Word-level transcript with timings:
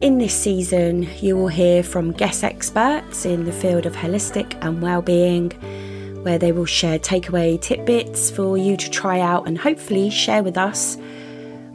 In 0.00 0.18
this 0.18 0.32
season, 0.32 1.08
you 1.18 1.36
will 1.36 1.48
hear 1.48 1.82
from 1.82 2.12
guest 2.12 2.44
experts 2.44 3.24
in 3.24 3.46
the 3.46 3.52
field 3.52 3.84
of 3.84 3.96
holistic 3.96 4.56
and 4.64 4.80
well-being, 4.80 5.50
where 6.22 6.38
they 6.38 6.52
will 6.52 6.66
share 6.66 7.00
takeaway 7.00 7.60
tidbits 7.60 8.30
for 8.30 8.56
you 8.56 8.76
to 8.76 8.88
try 8.90 9.18
out 9.18 9.48
and 9.48 9.58
hopefully 9.58 10.08
share 10.08 10.44
with 10.44 10.56
us 10.56 10.96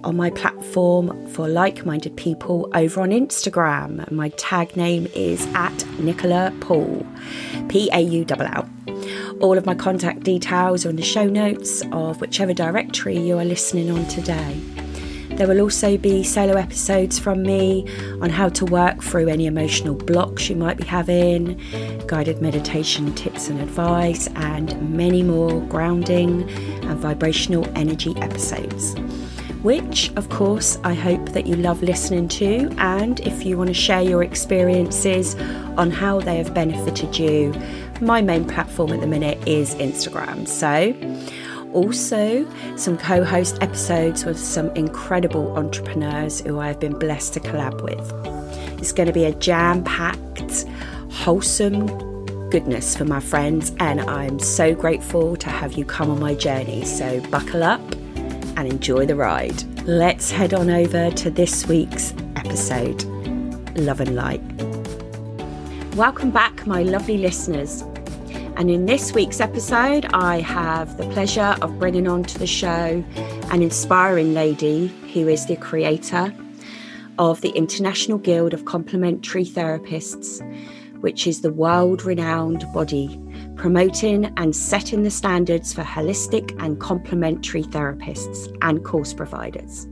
on 0.05 0.15
my 0.15 0.29
platform 0.29 1.27
for 1.31 1.49
like-minded 1.49 2.15
people 2.15 2.69
over 2.73 3.01
on 3.01 3.09
Instagram. 3.09 4.09
My 4.09 4.29
tag 4.29 4.77
name 4.77 5.07
is 5.13 5.45
at 5.53 5.85
Nicola 5.99 6.53
Paull, 6.61 7.05
P-A-U-L-L. 7.67 8.69
All 9.41 9.57
of 9.57 9.65
my 9.65 9.75
contact 9.75 10.21
details 10.21 10.85
are 10.85 10.89
in 10.91 10.95
the 10.95 11.03
show 11.03 11.25
notes 11.25 11.83
of 11.91 12.21
whichever 12.21 12.53
directory 12.53 13.19
you 13.19 13.37
are 13.37 13.43
listening 13.43 13.91
on 13.91 14.07
today. 14.07 14.61
There 15.35 15.47
will 15.47 15.61
also 15.61 15.97
be 15.97 16.23
solo 16.23 16.53
episodes 16.53 17.17
from 17.17 17.41
me 17.41 17.87
on 18.21 18.29
how 18.29 18.49
to 18.49 18.65
work 18.65 19.01
through 19.01 19.29
any 19.29 19.47
emotional 19.47 19.95
blocks 19.95 20.47
you 20.47 20.55
might 20.55 20.77
be 20.77 20.83
having, 20.83 21.59
guided 22.05 22.39
meditation 22.41 23.13
tips 23.15 23.49
and 23.49 23.59
advice, 23.59 24.27
and 24.35 24.95
many 24.95 25.23
more 25.23 25.59
grounding 25.61 26.47
and 26.83 26.99
vibrational 26.99 27.67
energy 27.75 28.13
episodes. 28.21 28.95
Which, 29.63 30.11
of 30.15 30.29
course, 30.29 30.77
I 30.83 30.93
hope 30.93 31.29
that 31.29 31.47
you 31.47 31.55
love 31.55 31.81
listening 31.81 32.27
to. 32.29 32.69
And 32.77 33.19
if 33.21 33.45
you 33.45 33.57
want 33.57 33.69
to 33.69 33.73
share 33.73 34.01
your 34.01 34.21
experiences 34.21 35.35
on 35.77 35.89
how 35.89 36.19
they 36.19 36.37
have 36.37 36.53
benefited 36.53 37.17
you, 37.17 37.53
my 38.01 38.21
main 38.21 38.45
platform 38.45 38.91
at 38.91 38.99
the 38.99 39.07
minute 39.07 39.47
is 39.47 39.73
Instagram. 39.75 40.47
So, 40.47 40.93
also 41.73 42.47
some 42.77 42.97
co 42.97 43.23
host 43.23 43.57
episodes 43.61 44.25
with 44.25 44.39
some 44.39 44.69
incredible 44.75 45.55
entrepreneurs 45.57 46.41
who 46.41 46.59
I've 46.59 46.79
been 46.79 46.97
blessed 46.97 47.33
to 47.33 47.39
collab 47.39 47.81
with. 47.81 48.79
It's 48.79 48.91
going 48.91 49.07
to 49.07 49.13
be 49.13 49.25
a 49.25 49.33
jam 49.33 49.83
packed, 49.83 50.65
wholesome 51.09 51.87
goodness 52.49 52.95
for 52.95 53.05
my 53.05 53.19
friends, 53.19 53.71
and 53.79 54.01
I'm 54.01 54.39
so 54.39 54.75
grateful 54.75 55.35
to 55.37 55.49
have 55.49 55.73
you 55.73 55.85
come 55.85 56.11
on 56.11 56.19
my 56.19 56.35
journey. 56.35 56.85
So, 56.85 57.19
buckle 57.29 57.63
up 57.63 57.81
and 58.55 58.67
enjoy 58.67 59.05
the 59.05 59.15
ride. 59.15 59.63
Let's 59.87 60.31
head 60.31 60.53
on 60.53 60.69
over 60.69 61.11
to 61.11 61.29
this 61.29 61.67
week's 61.67 62.13
episode. 62.35 63.03
Love 63.75 64.01
and 64.01 64.15
light. 64.15 64.41
Welcome 65.95 66.31
back, 66.31 66.65
my 66.65 66.83
lovely 66.83 67.17
listeners. 67.17 67.83
And 68.55 68.69
in 68.69 68.85
this 68.85 69.13
week's 69.13 69.39
episode, 69.39 70.05
I 70.13 70.39
have 70.41 70.97
the 70.97 71.07
pleasure 71.09 71.55
of 71.61 71.79
bringing 71.79 72.07
on 72.07 72.23
to 72.23 72.37
the 72.37 72.47
show 72.47 73.03
an 73.51 73.63
inspiring 73.63 74.33
lady 74.33 74.87
who 75.13 75.27
is 75.27 75.47
the 75.47 75.55
creator 75.55 76.33
of 77.17 77.41
the 77.41 77.49
International 77.49 78.17
Guild 78.17 78.53
of 78.53 78.65
Complementary 78.65 79.43
Therapists, 79.43 80.41
which 81.01 81.25
is 81.25 81.41
the 81.41 81.51
world 81.51 82.05
renowned 82.05 82.65
body 82.73 83.19
promoting 83.55 84.25
and 84.37 84.55
setting 84.55 85.03
the 85.03 85.11
standards 85.11 85.73
for 85.73 85.83
holistic 85.83 86.55
and 86.61 86.79
complementary 86.79 87.63
therapists 87.63 88.55
and 88.61 88.83
course 88.83 89.13
providers. 89.13 89.87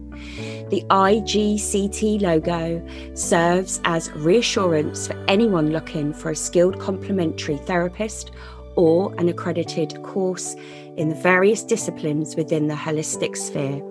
The 0.69 0.83
IGCT 0.89 2.21
logo 2.21 2.85
serves 3.13 3.81
as 3.83 4.11
reassurance 4.13 5.07
for 5.07 5.25
anyone 5.27 5.71
looking 5.71 6.13
for 6.13 6.31
a 6.31 6.35
skilled 6.35 6.79
complementary 6.79 7.57
therapist 7.57 8.31
or 8.75 9.13
an 9.17 9.29
accredited 9.29 10.01
course 10.03 10.55
in 10.97 11.09
the 11.09 11.15
various 11.15 11.63
disciplines 11.63 12.35
within 12.35 12.67
the 12.67 12.75
holistic 12.75 13.35
sphere. 13.35 13.81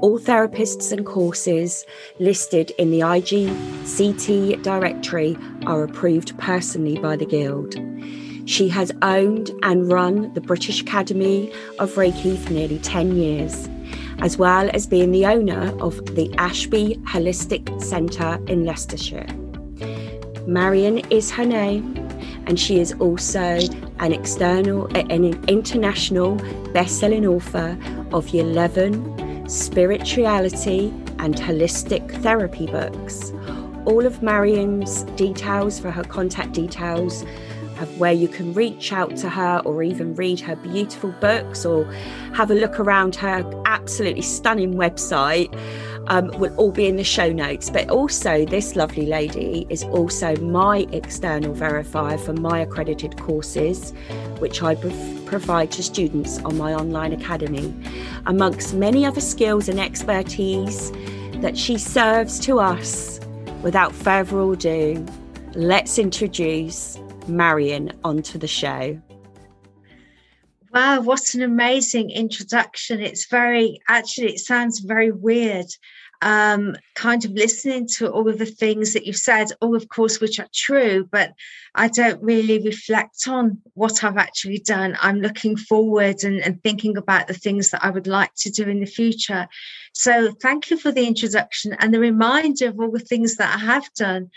All 0.00 0.18
therapists 0.18 0.92
and 0.92 1.06
courses 1.06 1.86
listed 2.18 2.70
in 2.78 2.90
the 2.90 3.00
IGCT 3.00 4.62
directory 4.62 5.38
are 5.64 5.82
approved 5.84 6.36
personally 6.38 6.98
by 6.98 7.16
the 7.16 7.24
Guild. 7.24 7.74
She 8.46 8.68
has 8.68 8.92
owned 9.02 9.50
and 9.62 9.90
run 9.90 10.32
the 10.34 10.40
British 10.40 10.82
Academy 10.82 11.50
of 11.78 11.94
Reiki 11.94 12.38
for 12.38 12.52
nearly 12.52 12.78
10 12.78 13.16
years, 13.16 13.68
as 14.20 14.36
well 14.36 14.70
as 14.72 14.86
being 14.86 15.12
the 15.12 15.26
owner 15.26 15.74
of 15.82 16.14
the 16.14 16.32
Ashby 16.38 17.00
Holistic 17.04 17.82
Centre 17.82 18.38
in 18.46 18.64
Leicestershire. 18.64 19.26
Marion 20.46 20.98
is 21.10 21.30
her 21.32 21.44
name, 21.44 22.05
and 22.46 22.58
she 22.58 22.80
is 22.80 22.92
also 23.00 23.58
an 23.98 24.12
external, 24.12 24.86
an 24.96 25.24
international 25.48 26.36
best-selling 26.72 27.26
author 27.26 27.76
of 28.12 28.32
11 28.32 29.48
spirituality 29.48 30.92
and 31.18 31.36
holistic 31.36 32.10
therapy 32.22 32.66
books. 32.66 33.32
All 33.84 34.04
of 34.04 34.22
Marion's 34.22 35.04
details 35.16 35.78
for 35.78 35.90
her 35.90 36.04
contact 36.04 36.52
details 36.52 37.24
where 37.98 38.12
you 38.12 38.26
can 38.26 38.54
reach 38.54 38.92
out 38.92 39.16
to 39.16 39.28
her 39.28 39.60
or 39.64 39.82
even 39.82 40.14
read 40.14 40.40
her 40.40 40.56
beautiful 40.56 41.10
books 41.20 41.66
or 41.66 41.84
have 42.32 42.50
a 42.50 42.54
look 42.54 42.80
around 42.80 43.14
her 43.16 43.44
absolutely 43.66 44.22
stunning 44.22 44.74
website 44.74 45.52
um, 46.08 46.28
will 46.38 46.54
all 46.56 46.70
be 46.70 46.86
in 46.86 46.96
the 46.96 47.04
show 47.04 47.32
notes. 47.32 47.70
But 47.70 47.90
also, 47.90 48.44
this 48.44 48.76
lovely 48.76 49.06
lady 49.06 49.66
is 49.68 49.84
also 49.84 50.36
my 50.36 50.86
external 50.92 51.54
verifier 51.54 52.18
for 52.18 52.32
my 52.32 52.60
accredited 52.60 53.18
courses, 53.18 53.92
which 54.38 54.62
I 54.62 54.74
provide 55.24 55.70
to 55.72 55.82
students 55.82 56.38
on 56.40 56.56
my 56.56 56.74
online 56.74 57.12
academy, 57.12 57.74
amongst 58.26 58.74
many 58.74 59.04
other 59.04 59.20
skills 59.20 59.68
and 59.68 59.80
expertise 59.80 60.92
that 61.40 61.56
she 61.56 61.78
serves 61.78 62.38
to 62.40 62.60
us. 62.60 63.20
Without 63.62 63.92
further 63.92 64.52
ado, 64.52 65.04
let's 65.54 65.98
introduce 65.98 66.98
Marion 67.26 67.92
onto 68.04 68.38
the 68.38 68.46
show. 68.46 69.00
Wow, 70.72 71.00
what 71.00 71.34
an 71.34 71.42
amazing 71.42 72.10
introduction. 72.10 73.00
It's 73.00 73.26
very, 73.26 73.80
actually, 73.88 74.34
it 74.34 74.40
sounds 74.40 74.80
very 74.80 75.10
weird. 75.10 75.66
Um, 76.22 76.76
kind 76.94 77.24
of 77.24 77.32
listening 77.32 77.86
to 77.96 78.10
all 78.10 78.28
of 78.28 78.38
the 78.38 78.46
things 78.46 78.94
that 78.94 79.06
you've 79.06 79.16
said, 79.16 79.48
all 79.60 79.76
of 79.76 79.88
course, 79.88 80.20
which 80.20 80.40
are 80.40 80.48
true, 80.52 81.06
but 81.10 81.34
I 81.74 81.88
don't 81.88 82.22
really 82.22 82.58
reflect 82.58 83.28
on 83.28 83.58
what 83.74 84.02
I've 84.02 84.16
actually 84.16 84.58
done. 84.58 84.96
I'm 85.00 85.20
looking 85.20 85.56
forward 85.56 86.24
and, 86.24 86.40
and 86.40 86.62
thinking 86.62 86.96
about 86.96 87.28
the 87.28 87.34
things 87.34 87.70
that 87.70 87.84
I 87.84 87.90
would 87.90 88.06
like 88.06 88.34
to 88.38 88.50
do 88.50 88.64
in 88.64 88.80
the 88.80 88.86
future. 88.86 89.46
So, 89.92 90.32
thank 90.32 90.70
you 90.70 90.78
for 90.78 90.90
the 90.90 91.06
introduction 91.06 91.74
and 91.78 91.92
the 91.92 92.00
reminder 92.00 92.68
of 92.68 92.80
all 92.80 92.90
the 92.90 92.98
things 92.98 93.36
that 93.36 93.54
I 93.54 93.58
have 93.58 93.92
done 93.94 94.30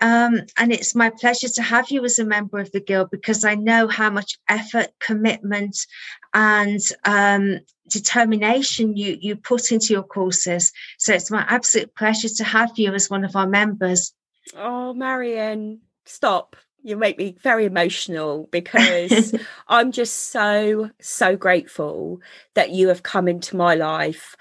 um, 0.00 0.40
and 0.56 0.72
it's 0.72 0.94
my 0.94 1.10
pleasure 1.10 1.48
to 1.48 1.62
have 1.62 1.90
you 1.90 2.04
as 2.04 2.18
a 2.18 2.24
member 2.24 2.58
of 2.58 2.72
the 2.72 2.80
Guild 2.80 3.10
because 3.10 3.44
I 3.44 3.54
know 3.54 3.88
how 3.88 4.10
much 4.10 4.38
effort, 4.48 4.88
commitment, 4.98 5.86
and 6.32 6.80
um, 7.04 7.60
determination 7.88 8.96
you, 8.96 9.18
you 9.20 9.36
put 9.36 9.70
into 9.70 9.92
your 9.92 10.02
courses. 10.02 10.72
So 10.98 11.12
it's 11.14 11.30
my 11.30 11.44
absolute 11.48 11.94
pleasure 11.94 12.28
to 12.28 12.44
have 12.44 12.72
you 12.76 12.94
as 12.94 13.10
one 13.10 13.24
of 13.24 13.36
our 13.36 13.46
members. 13.46 14.12
Oh, 14.56 14.94
Marion, 14.94 15.80
stop. 16.06 16.56
You 16.82 16.96
make 16.96 17.16
me 17.16 17.36
very 17.40 17.64
emotional 17.66 18.48
because 18.50 19.34
I'm 19.68 19.92
just 19.92 20.32
so, 20.32 20.90
so 21.00 21.36
grateful 21.36 22.20
that 22.54 22.70
you 22.70 22.88
have 22.88 23.04
come 23.04 23.28
into 23.28 23.56
my 23.56 23.74
life. 23.76 24.36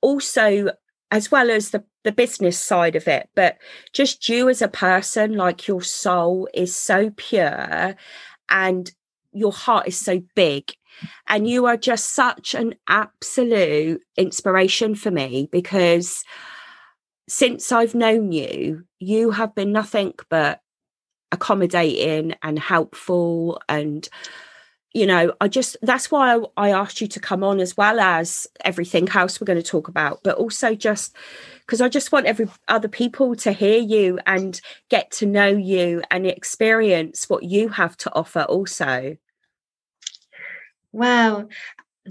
Also, 0.00 0.70
as 1.10 1.30
well 1.30 1.50
as 1.50 1.70
the 1.70 1.84
the 2.08 2.12
business 2.12 2.58
side 2.58 2.96
of 2.96 3.06
it 3.06 3.28
but 3.34 3.58
just 3.92 4.28
you 4.28 4.48
as 4.48 4.62
a 4.62 4.68
person 4.68 5.34
like 5.34 5.68
your 5.68 5.82
soul 5.82 6.48
is 6.54 6.74
so 6.74 7.10
pure 7.16 7.94
and 8.48 8.90
your 9.32 9.52
heart 9.52 9.88
is 9.88 9.96
so 9.96 10.22
big. 10.34 10.72
And 11.28 11.48
you 11.48 11.66
are 11.66 11.76
just 11.76 12.14
such 12.14 12.54
an 12.54 12.74
absolute 12.88 14.02
inspiration 14.16 14.94
for 14.94 15.10
me 15.10 15.48
because 15.52 16.24
since 17.28 17.70
I've 17.70 17.94
known 17.94 18.32
you 18.32 18.84
you 18.98 19.30
have 19.30 19.54
been 19.54 19.70
nothing 19.70 20.14
but 20.28 20.60
accommodating 21.30 22.34
and 22.42 22.58
helpful 22.58 23.60
and 23.68 24.08
you 24.92 25.06
know 25.06 25.32
i 25.40 25.48
just 25.48 25.76
that's 25.82 26.10
why 26.10 26.40
I, 26.56 26.70
asked 26.70 27.00
you 27.00 27.08
to 27.08 27.20
come 27.20 27.44
on 27.44 27.60
as 27.60 27.76
well 27.76 28.00
as 28.00 28.46
everything 28.64 29.08
else 29.10 29.40
we're 29.40 29.44
going 29.44 29.62
to 29.62 29.70
talk 29.70 29.88
about 29.88 30.22
but 30.22 30.36
also 30.36 30.74
just 30.74 31.14
because 31.60 31.80
i 31.80 31.88
just 31.88 32.12
want 32.12 32.26
every 32.26 32.48
other 32.68 32.88
people 32.88 33.34
to 33.36 33.52
hear 33.52 33.78
you 33.78 34.18
and 34.26 34.60
get 34.88 35.10
to 35.12 35.26
know 35.26 35.48
you 35.48 36.02
and 36.10 36.26
experience 36.26 37.28
what 37.28 37.42
you 37.42 37.68
have 37.68 37.96
to 37.98 38.14
offer 38.14 38.42
also. 38.42 39.16
Wow 40.92 41.48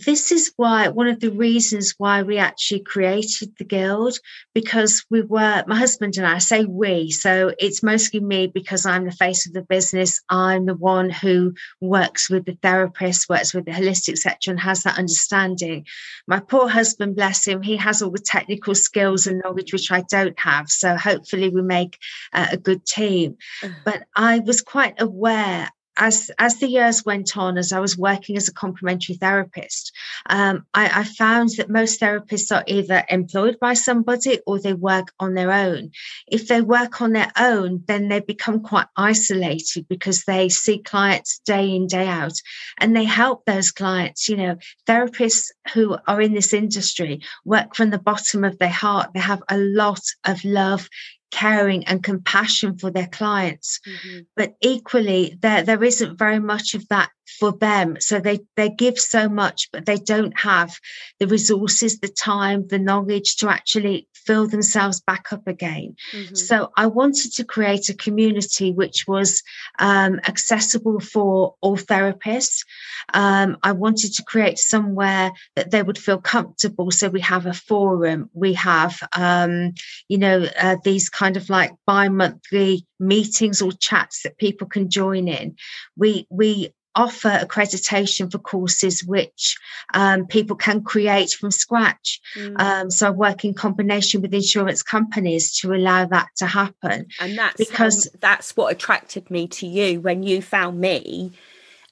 this 0.06 0.32
is 0.32 0.54
why 0.56 0.90
one 0.90 1.08
of 1.08 1.20
the 1.20 1.32
reasons 1.32 1.96
why 1.98 2.24
we 2.24 2.38
actually 2.38 2.82
created 2.82 3.54
the 3.58 3.64
guild 3.64 4.18
because 4.54 5.06
we 5.10 5.22
were 5.22 5.64
my 5.68 5.76
husband 5.76 6.18
and 6.18 6.26
I, 6.26 6.38
say 6.38 6.66
we 6.66 7.12
so 7.12 7.54
it's 7.60 7.84
mostly 7.84 8.20
me 8.20 8.48
because 8.48 8.86
I'm 8.86 9.06
the 9.06 9.12
face 9.12 9.48
of 9.48 9.54
the 9.54 9.62
business. 9.62 10.22
I'm 10.30 10.66
the 10.66 10.76
one 10.76 11.10
who 11.10 11.54
works 11.82 12.30
with 12.30 12.46
the 12.46 12.58
therapist 12.62 13.30
works 13.30 13.54
with 13.54 13.66
the 13.66 13.72
holistic 13.72 14.18
sector 14.18 14.52
and 14.52 14.60
has 14.60 14.84
that 14.84 14.98
understanding. 14.98 15.86
My 16.28 16.40
poor 16.40 16.68
husband 16.68 17.16
bless 17.16 17.46
him 17.46 17.62
he 17.62 17.78
has 17.78 18.02
all 18.02 18.12
the 18.12 18.20
technical 18.20 18.76
skills 18.76 19.28
and 19.28 19.42
knowledge 19.44 19.74
which 19.74 19.92
I 19.92 20.02
don't 20.02 20.40
have 20.40 20.70
so 20.70 20.96
hopefully 20.96 21.50
we 21.50 21.62
make 21.62 21.98
uh, 22.34 22.48
a 22.52 22.58
good 22.58 22.86
team. 22.86 23.38
But 23.84 24.04
I 24.16 24.40
was 24.40 24.62
quite 24.62 25.02
aware 25.02 25.70
as 25.98 26.32
as 26.38 26.58
the 26.58 26.68
years 26.68 27.04
went 27.04 27.36
on, 27.36 27.58
as 27.58 27.74
I 27.74 27.80
was 27.80 27.98
working 27.98 28.38
as 28.38 28.48
a 28.48 28.54
complementary 28.54 29.16
therapist, 29.16 29.92
um, 30.30 30.66
I, 30.74 31.02
I, 31.02 31.04
found 31.04 31.50
that 31.58 31.70
most 31.70 32.00
therapists 32.00 32.56
are 32.56 32.64
either 32.68 33.04
employed 33.10 33.58
by 33.60 33.74
somebody 33.74 34.40
or 34.46 34.60
they 34.60 34.74
work 34.74 35.12
on 35.20 35.34
their 35.34 35.52
own. 35.52 35.92
If 36.28 36.48
they 36.48 36.62
work 36.62 37.02
on 37.02 37.14
their 37.14 37.32
own, 37.38 37.84
then 37.88 38.08
they 38.08 38.20
become 38.20 38.62
quite 38.62 38.88
isolated 38.96 39.88
because 39.88 40.24
they 40.26 40.50
see 40.50 40.80
clients 40.80 41.40
day 41.46 41.76
in 41.76 41.88
day 41.88 42.08
out, 42.08 42.40
and 42.80 42.96
they 42.96 43.06
help 43.06 43.46
those 43.46 43.72
clients. 43.72 44.30
You 44.30 44.38
know, 44.38 44.58
therapists 44.88 45.52
who 45.74 45.98
are 46.08 46.22
in 46.22 46.34
this 46.34 46.54
industry 46.54 47.22
work 47.44 47.76
from 47.76 47.90
the 47.90 48.00
bottom 48.00 48.44
of 48.44 48.58
their 48.60 48.70
heart. 48.70 49.12
They 49.14 49.20
have 49.20 49.44
a 49.50 49.58
lot 49.58 50.02
of 50.26 50.44
love, 50.46 50.88
caring 51.32 51.86
and 51.86 52.04
compassion 52.04 52.78
for 52.78 52.92
their 52.92 53.08
clients 53.08 53.80
mm-hmm. 53.86 54.20
but 54.36 54.54
equally 54.62 55.38
there 55.42 55.64
there 55.64 55.84
isn't 55.84 56.18
very 56.18 56.40
much 56.40 56.74
of 56.74 56.88
that 56.90 57.10
for 57.40 57.52
them. 57.52 57.98
So 58.00 58.20
they 58.20 58.40
they 58.56 58.70
give 58.70 58.98
so 59.00 59.30
much 59.30 59.70
but 59.72 59.86
they 59.86 59.98
don't 59.98 60.38
have 60.40 60.78
the 61.20 61.28
resources 61.28 62.00
the 62.00 62.08
time 62.08 62.68
the 62.68 62.80
knowledge 62.80 63.38
to 63.38 63.50
actually 63.50 64.08
fill 64.14 64.48
themselves 64.48 65.02
back 65.02 65.32
up 65.32 65.48
again. 65.48 65.96
Mm-hmm. 66.14 66.36
so 66.36 66.72
i 66.76 66.86
wanted 66.86 67.34
to 67.34 67.44
create 67.44 67.90
a 67.90 67.94
community 67.94 68.72
which 68.72 69.06
was 69.08 69.44
um, 69.80 70.20
accessible 70.28 71.00
for 71.00 71.56
all 71.62 71.78
therapists. 71.78 72.66
Um, 73.14 73.58
i 73.64 73.72
wanted 73.72 74.14
to 74.16 74.24
create 74.24 74.58
somewhere 74.58 75.32
that 75.56 75.72
they 75.72 75.84
would 75.84 75.98
feel 75.98 76.20
comfortable. 76.20 76.92
So 76.92 77.10
we 77.10 77.22
have 77.22 77.46
a 77.46 77.54
forum 77.54 78.30
we 78.34 78.54
have 78.54 79.00
um, 79.16 79.74
you 80.08 80.18
know 80.18 80.46
uh, 80.60 80.78
these 80.84 81.10
kind 81.10 81.38
of 81.38 81.50
like 81.50 81.72
bi-monthly 81.86 82.86
meetings 83.00 83.62
or 83.62 83.72
chats 83.72 84.24
that 84.24 84.38
people 84.38 84.68
can 84.68 84.90
join 84.90 85.28
in. 85.28 85.56
We 85.96 86.28
we 86.30 86.74
offer 86.98 87.30
accreditation 87.30 88.30
for 88.30 88.40
courses 88.40 89.04
which 89.06 89.56
um, 89.94 90.26
people 90.26 90.56
can 90.56 90.84
create 90.84 91.32
from 91.32 91.52
scratch. 91.52 92.20
Mm. 92.36 92.60
Um, 92.60 92.92
so 92.92 93.08
I 93.08 93.12
work 93.12 93.46
in 93.46 93.54
combination 93.54 94.22
with 94.22 94.34
insurance 94.34 94.84
companies 94.84 95.58
to 95.60 95.74
allow 95.74 96.06
that 96.08 96.28
to 96.38 96.48
happen. 96.48 97.08
And 97.20 97.38
that's 97.38 97.56
because 97.56 98.10
that's 98.20 98.58
what 98.58 98.74
attracted 98.74 99.30
me 99.32 99.48
to 99.50 99.68
you 99.68 100.02
when 100.02 100.24
you 100.24 100.42
found 100.42 100.82
me 100.82 101.32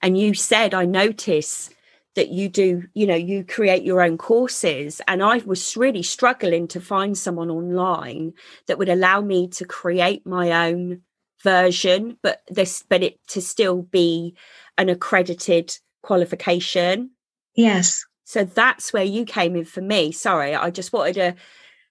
and 0.01 0.17
you 0.17 0.33
said, 0.33 0.73
I 0.73 0.85
notice 0.85 1.69
that 2.15 2.29
you 2.29 2.49
do, 2.49 2.83
you 2.93 3.05
know, 3.05 3.15
you 3.15 3.43
create 3.43 3.83
your 3.83 4.01
own 4.01 4.17
courses. 4.17 5.01
And 5.07 5.21
I 5.21 5.37
was 5.39 5.77
really 5.77 6.03
struggling 6.03 6.67
to 6.69 6.79
find 6.81 7.17
someone 7.17 7.51
online 7.51 8.33
that 8.67 8.77
would 8.77 8.89
allow 8.89 9.21
me 9.21 9.47
to 9.49 9.65
create 9.65 10.25
my 10.25 10.67
own 10.69 11.01
version, 11.45 12.17
but 12.23 12.41
this, 12.49 12.83
but 12.89 13.03
it 13.03 13.19
to 13.27 13.41
still 13.41 13.83
be 13.83 14.35
an 14.77 14.89
accredited 14.89 15.77
qualification. 16.01 17.11
Yes. 17.55 18.03
So 18.25 18.43
that's 18.43 18.91
where 18.91 19.03
you 19.03 19.23
came 19.23 19.55
in 19.55 19.65
for 19.65 19.81
me. 19.81 20.11
Sorry, 20.11 20.55
I 20.55 20.71
just 20.71 20.91
wanted 20.91 21.13
to 21.13 21.35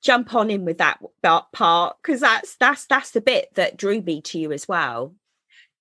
jump 0.02 0.34
on 0.34 0.50
in 0.50 0.64
with 0.64 0.78
that 0.78 0.98
part 1.52 1.96
because 2.02 2.20
that's 2.20 2.56
that's 2.56 2.86
that's 2.86 3.12
the 3.12 3.20
bit 3.20 3.54
that 3.54 3.76
drew 3.76 4.02
me 4.02 4.20
to 4.22 4.38
you 4.38 4.52
as 4.52 4.66
well. 4.68 5.14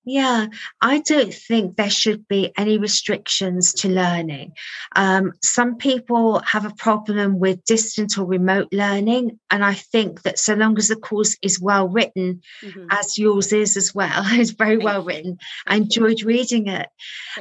Yeah, 0.06 0.48
I 0.82 1.00
don't 1.00 1.34
think 1.34 1.76
there 1.76 1.90
should 1.90 2.28
be 2.28 2.52
any 2.58 2.78
restrictions 2.78 3.74
to 3.76 3.90
learning. 3.90 4.54
Um, 4.96 5.32
some 5.42 5.78
people 5.78 6.40
have 6.40 6.66
a 6.66 6.76
problem 6.76 7.40
with 7.40 7.64
distant 7.64 8.18
or 8.18 8.26
remote 8.26 8.68
learning. 8.74 9.40
And 9.50 9.64
I 9.64 9.76
think 9.76 10.24
that 10.24 10.40
so 10.40 10.56
long 10.56 10.78
as 10.78 10.90
the 10.90 10.98
course 10.98 11.38
is 11.42 11.60
well 11.60 11.88
written, 11.88 12.42
mm-hmm. 12.62 12.88
as 12.92 13.18
yours 13.18 13.54
is 13.54 13.78
as 13.78 13.96
well, 13.96 14.24
it's 14.26 14.52
very 14.52 14.76
Thank 14.76 14.84
well 14.84 15.04
written. 15.04 15.38
I 15.66 15.78
enjoyed 15.78 16.24
reading 16.24 16.68
it. 16.68 16.90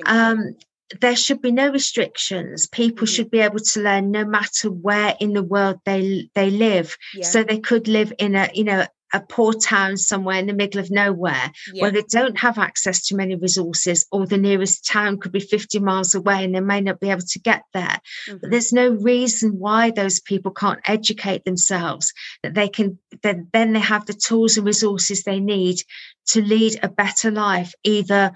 Um, 0.06 0.55
there 1.00 1.17
should 1.17 1.41
be 1.41 1.53
no 1.53 1.70
restrictions. 1.70 2.67
People 2.67 3.06
mm-hmm. 3.06 3.15
should 3.15 3.31
be 3.31 3.41
able 3.41 3.61
to 3.61 3.81
learn 3.81 4.11
no 4.11 4.25
matter 4.25 4.70
where 4.70 5.17
in 5.19 5.32
the 5.32 5.43
world 5.43 5.81
they 5.85 6.29
they 6.35 6.50
live. 6.50 6.97
Yeah. 7.15 7.25
So 7.25 7.43
they 7.43 7.58
could 7.58 7.88
live 7.88 8.12
in 8.19 8.37
a 8.37 8.50
you 8.55 8.65
know 8.65 8.87
a 9.12 9.20
poor 9.20 9.53
town 9.53 9.97
somewhere 9.97 10.38
in 10.38 10.47
the 10.47 10.53
middle 10.53 10.81
of 10.81 10.91
nowhere 10.91 11.53
yeah. 11.73 11.82
where 11.82 11.91
they 11.91 12.03
don't 12.03 12.38
have 12.38 12.59
access 12.59 13.06
to 13.06 13.17
many 13.17 13.35
resources, 13.37 14.06
or 14.11 14.26
the 14.26 14.38
nearest 14.38 14.87
town 14.87 15.19
could 15.19 15.32
be 15.32 15.41
50 15.41 15.81
miles 15.81 16.14
away 16.14 16.44
and 16.44 16.55
they 16.55 16.61
may 16.61 16.81
not 16.81 17.00
be 17.00 17.11
able 17.11 17.23
to 17.23 17.38
get 17.38 17.62
there. 17.73 18.00
Mm-hmm. 18.29 18.37
But 18.41 18.50
there's 18.50 18.73
no 18.73 18.91
reason 18.91 19.59
why 19.59 19.91
those 19.91 20.20
people 20.20 20.50
can't 20.50 20.81
educate 20.87 21.44
themselves, 21.44 22.12
that 22.43 22.55
they 22.55 22.69
can, 22.69 22.99
then, 23.23 23.49
then 23.53 23.73
they 23.73 23.81
have 23.81 24.06
the 24.06 24.14
tools 24.14 24.56
and 24.56 24.67
resources 24.67 25.23
they 25.23 25.41
need 25.41 25.82
to 26.29 26.43
lead 26.43 26.79
a 26.82 26.88
better 26.88 27.31
life, 27.31 27.75
either 27.85 28.32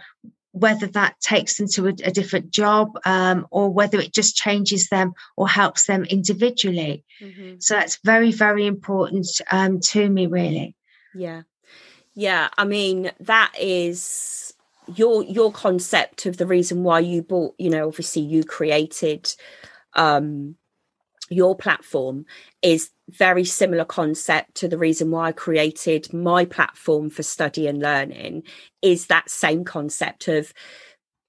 whether 0.56 0.87
that 0.87 1.20
takes 1.20 1.58
them 1.58 1.69
to 1.69 1.88
a, 1.88 1.93
a 2.05 2.11
different 2.11 2.50
job 2.50 2.99
um, 3.05 3.47
or 3.50 3.69
whether 3.69 4.00
it 4.00 4.14
just 4.14 4.37
changes 4.37 4.88
them 4.88 5.12
or 5.37 5.47
helps 5.47 5.87
them 5.87 6.05
individually. 6.05 7.05
Mm-hmm. 7.20 7.56
So 7.58 7.75
that's 7.75 7.99
very, 8.03 8.32
very 8.32 8.67
important 8.67 9.26
um, 9.50 9.81
to 9.81 10.08
me, 10.08 10.26
really. 10.26 10.75
Yeah. 11.14 11.43
Yeah. 12.14 12.49
I 12.56 12.64
mean, 12.64 13.11
that 13.20 13.53
is 13.61 14.55
your 14.94 15.23
your 15.25 15.53
concept 15.53 16.25
of 16.25 16.38
the 16.38 16.47
reason 16.47 16.85
why 16.85 17.00
you 17.00 17.20
bought, 17.20 17.55
you 17.58 17.69
know, 17.69 17.88
obviously 17.88 18.23
you 18.23 18.43
created 18.43 19.35
um 19.93 20.56
your 21.29 21.55
platform 21.56 22.25
is 22.62 22.91
very 23.08 23.44
similar 23.44 23.85
concept 23.85 24.56
to 24.56 24.69
the 24.69 24.79
reason 24.79 25.11
why 25.11 25.29
I 25.29 25.32
created 25.32 26.12
my 26.12 26.44
platform 26.44 27.08
for 27.08 27.23
study 27.23 27.67
and 27.67 27.81
learning 27.81 28.43
is 28.82 29.06
that 29.06 29.31
same 29.31 29.64
concept 29.64 30.29
of 30.29 30.53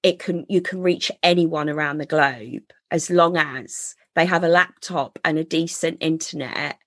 it 0.01 0.19
can 0.19 0.45
you 0.49 0.61
can 0.61 0.81
reach 0.81 1.11
anyone 1.21 1.69
around 1.69 1.97
the 1.97 2.05
globe 2.05 2.63
as 2.89 3.09
long 3.09 3.37
as 3.37 3.95
they 4.15 4.25
have 4.25 4.43
a 4.43 4.47
laptop 4.49 5.19
and 5.23 5.37
a 5.37 5.43
decent 5.43 5.97
internet. 6.01 6.77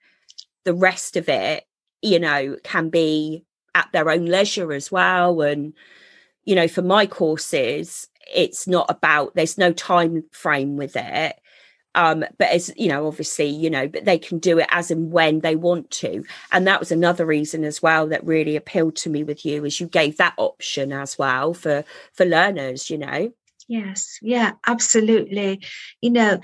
The 0.64 0.74
rest 0.74 1.16
of 1.16 1.28
it 1.28 1.64
you 2.02 2.18
know 2.18 2.56
can 2.64 2.88
be 2.88 3.44
at 3.74 3.88
their 3.92 4.10
own 4.10 4.26
leisure 4.26 4.72
as 4.72 4.90
well. 4.90 5.40
And 5.40 5.72
you 6.44 6.56
know 6.56 6.68
for 6.68 6.82
my 6.82 7.06
courses 7.06 8.08
it's 8.34 8.66
not 8.66 8.86
about 8.88 9.34
there's 9.34 9.58
no 9.58 9.72
time 9.72 10.24
frame 10.32 10.76
with 10.76 10.96
it 10.96 11.39
um 11.94 12.24
but 12.38 12.48
as 12.50 12.72
you 12.76 12.88
know 12.88 13.06
obviously 13.06 13.46
you 13.46 13.68
know 13.70 13.88
but 13.88 14.04
they 14.04 14.18
can 14.18 14.38
do 14.38 14.58
it 14.58 14.66
as 14.70 14.90
and 14.90 15.10
when 15.12 15.40
they 15.40 15.56
want 15.56 15.90
to. 15.90 16.24
And 16.52 16.66
that 16.66 16.80
was 16.80 16.92
another 16.92 17.26
reason 17.26 17.64
as 17.64 17.82
well 17.82 18.06
that 18.08 18.24
really 18.24 18.56
appealed 18.56 18.96
to 18.96 19.10
me 19.10 19.24
with 19.24 19.44
you 19.44 19.64
is 19.64 19.80
you 19.80 19.86
gave 19.86 20.16
that 20.18 20.34
option 20.36 20.92
as 20.92 21.18
well 21.18 21.54
for 21.54 21.84
for 22.12 22.24
learners 22.24 22.90
you 22.90 22.98
know? 22.98 23.32
Yes. 23.68 24.18
Yeah 24.22 24.52
absolutely. 24.66 25.60
You 26.00 26.10
know 26.10 26.40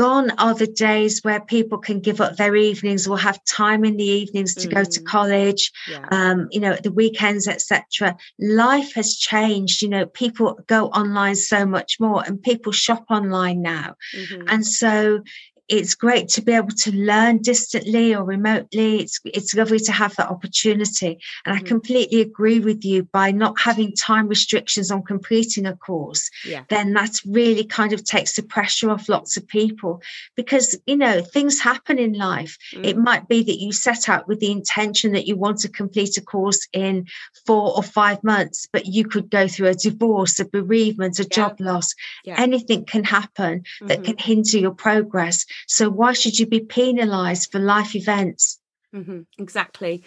gone 0.00 0.30
are 0.38 0.54
the 0.54 0.66
days 0.66 1.20
where 1.24 1.40
people 1.40 1.76
can 1.76 2.00
give 2.00 2.22
up 2.22 2.34
their 2.36 2.56
evenings 2.56 3.06
or 3.06 3.18
have 3.18 3.44
time 3.44 3.84
in 3.84 3.98
the 3.98 4.10
evenings 4.20 4.54
to 4.54 4.66
mm. 4.66 4.74
go 4.74 4.82
to 4.82 5.00
mm. 5.00 5.04
college 5.04 5.70
yeah. 5.90 6.06
um, 6.10 6.48
you 6.50 6.58
know 6.58 6.74
the 6.82 6.90
weekends 6.90 7.46
etc 7.46 8.16
life 8.38 8.94
has 8.94 9.14
changed 9.14 9.82
you 9.82 9.90
know 9.90 10.06
people 10.06 10.58
go 10.66 10.86
online 10.86 11.34
so 11.34 11.66
much 11.66 12.00
more 12.00 12.24
and 12.26 12.42
people 12.42 12.72
shop 12.72 13.04
online 13.10 13.60
now 13.60 13.94
mm-hmm. 14.16 14.48
and 14.48 14.64
so 14.66 15.20
it's 15.70 15.94
great 15.94 16.28
to 16.28 16.42
be 16.42 16.52
able 16.52 16.74
to 16.76 16.92
learn 16.92 17.38
distantly 17.38 18.12
or 18.14 18.24
remotely. 18.24 18.98
It's 18.98 19.20
it's 19.24 19.54
lovely 19.54 19.78
to 19.78 19.92
have 19.92 20.16
that 20.16 20.28
opportunity. 20.28 21.20
And 21.46 21.56
mm-hmm. 21.56 21.64
I 21.64 21.68
completely 21.68 22.20
agree 22.20 22.58
with 22.58 22.84
you 22.84 23.04
by 23.04 23.30
not 23.30 23.58
having 23.58 23.94
time 23.94 24.26
restrictions 24.26 24.90
on 24.90 25.02
completing 25.02 25.66
a 25.66 25.76
course, 25.76 26.28
yeah. 26.44 26.64
then 26.68 26.92
that 26.94 27.20
really 27.24 27.64
kind 27.64 27.92
of 27.92 28.04
takes 28.04 28.34
the 28.34 28.42
pressure 28.42 28.90
off 28.90 29.08
lots 29.08 29.36
of 29.36 29.46
people 29.46 30.02
because 30.34 30.76
you 30.86 30.96
know 30.96 31.22
things 31.22 31.60
happen 31.60 31.98
in 31.98 32.14
life. 32.14 32.58
Mm-hmm. 32.74 32.84
It 32.84 32.96
might 32.98 33.28
be 33.28 33.44
that 33.44 33.60
you 33.60 33.72
set 33.72 34.08
out 34.08 34.26
with 34.26 34.40
the 34.40 34.50
intention 34.50 35.12
that 35.12 35.28
you 35.28 35.36
want 35.36 35.58
to 35.58 35.68
complete 35.68 36.16
a 36.16 36.20
course 36.20 36.66
in 36.72 37.06
four 37.46 37.76
or 37.76 37.84
five 37.84 38.24
months, 38.24 38.66
but 38.72 38.86
you 38.86 39.04
could 39.04 39.30
go 39.30 39.46
through 39.46 39.68
a 39.68 39.74
divorce, 39.74 40.40
a 40.40 40.44
bereavement, 40.44 41.20
a 41.20 41.22
yeah. 41.22 41.28
job 41.28 41.60
loss. 41.60 41.94
Yeah. 42.24 42.34
Anything 42.38 42.84
can 42.84 43.04
happen 43.04 43.60
mm-hmm. 43.60 43.86
that 43.86 44.02
can 44.02 44.18
hinder 44.18 44.58
your 44.58 44.74
progress. 44.74 45.46
So 45.66 45.88
why 45.90 46.12
should 46.12 46.38
you 46.38 46.46
be 46.46 46.60
penalised 46.60 47.52
for 47.52 47.58
life 47.58 47.94
events? 47.94 48.60
Mm-hmm, 48.94 49.20
exactly. 49.38 50.02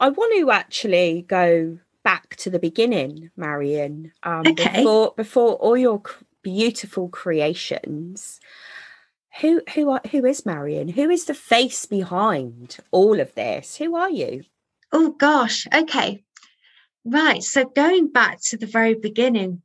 I 0.00 0.10
want 0.10 0.34
to 0.36 0.50
actually 0.50 1.24
go 1.28 1.78
back 2.04 2.36
to 2.36 2.50
the 2.50 2.58
beginning, 2.58 3.30
Marion. 3.36 4.12
Um, 4.22 4.42
okay. 4.46 4.78
Before 4.78 5.14
before 5.16 5.54
all 5.54 5.76
your 5.76 6.02
beautiful 6.42 7.08
creations. 7.08 8.40
Who 9.40 9.62
who 9.74 9.90
are 9.90 10.00
who 10.10 10.24
is 10.24 10.46
Marion? 10.46 10.88
Who 10.88 11.10
is 11.10 11.26
the 11.26 11.34
face 11.34 11.86
behind 11.86 12.78
all 12.90 13.20
of 13.20 13.34
this? 13.34 13.76
Who 13.76 13.94
are 13.94 14.10
you? 14.10 14.44
Oh 14.92 15.10
gosh, 15.12 15.66
okay. 15.72 16.24
Right. 17.04 17.42
So 17.42 17.64
going 17.64 18.08
back 18.08 18.40
to 18.48 18.56
the 18.56 18.66
very 18.66 18.94
beginning, 18.94 19.62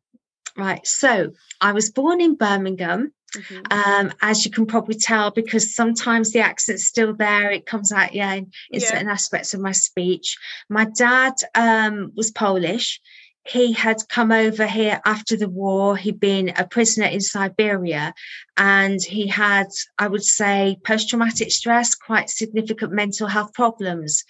right. 0.57 0.85
So 0.85 1.31
I 1.59 1.71
was 1.71 1.91
born 1.91 2.21
in 2.21 2.35
Birmingham. 2.35 3.13
Mm-hmm. 3.35 3.61
Um, 3.71 4.13
as 4.21 4.45
you 4.45 4.51
can 4.51 4.65
probably 4.65 4.95
tell, 4.95 5.31
because 5.31 5.73
sometimes 5.73 6.31
the 6.31 6.39
accent's 6.39 6.85
still 6.85 7.13
there, 7.15 7.51
it 7.51 7.65
comes 7.65 7.91
out, 7.91 8.13
yeah, 8.13 8.33
in, 8.33 8.51
in 8.71 8.81
yeah. 8.81 8.87
certain 8.87 9.09
aspects 9.09 9.53
of 9.53 9.59
my 9.59 9.71
speech. 9.71 10.37
My 10.69 10.85
dad 10.85 11.33
um, 11.55 12.11
was 12.15 12.31
Polish. 12.31 13.01
He 13.45 13.73
had 13.73 13.97
come 14.07 14.31
over 14.31 14.65
here 14.65 15.01
after 15.05 15.35
the 15.35 15.49
war. 15.49 15.97
He'd 15.97 16.19
been 16.19 16.53
a 16.55 16.65
prisoner 16.65 17.07
in 17.07 17.19
Siberia 17.19 18.13
and 18.55 19.03
he 19.03 19.27
had, 19.27 19.67
I 19.99 20.07
would 20.07 20.23
say, 20.23 20.77
post 20.85 21.09
traumatic 21.09 21.51
stress, 21.51 21.93
quite 21.93 22.29
significant 22.29 22.93
mental 22.93 23.27
health 23.27 23.53
problems 23.53 24.23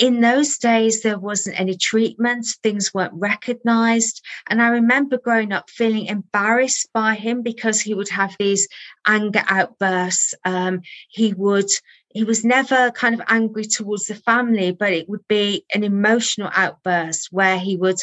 in 0.00 0.22
those 0.22 0.56
days, 0.56 1.02
there 1.02 1.18
wasn't 1.18 1.60
any 1.60 1.76
treatment, 1.76 2.46
things 2.62 2.94
weren't 2.94 3.12
recognized. 3.14 4.24
And 4.48 4.62
I 4.62 4.68
remember 4.68 5.18
growing 5.18 5.52
up 5.52 5.68
feeling 5.68 6.06
embarrassed 6.06 6.88
by 6.94 7.14
him 7.14 7.42
because 7.42 7.82
he 7.82 7.92
would 7.92 8.08
have 8.08 8.34
these 8.38 8.66
anger 9.06 9.42
outbursts. 9.46 10.32
Um, 10.46 10.80
he 11.10 11.34
would, 11.34 11.68
he 12.08 12.24
was 12.24 12.46
never 12.46 12.90
kind 12.92 13.14
of 13.14 13.20
angry 13.28 13.64
towards 13.64 14.06
the 14.06 14.14
family, 14.14 14.72
but 14.72 14.94
it 14.94 15.06
would 15.06 15.28
be 15.28 15.66
an 15.74 15.84
emotional 15.84 16.50
outburst 16.54 17.28
where 17.30 17.58
he 17.58 17.76
would 17.76 17.98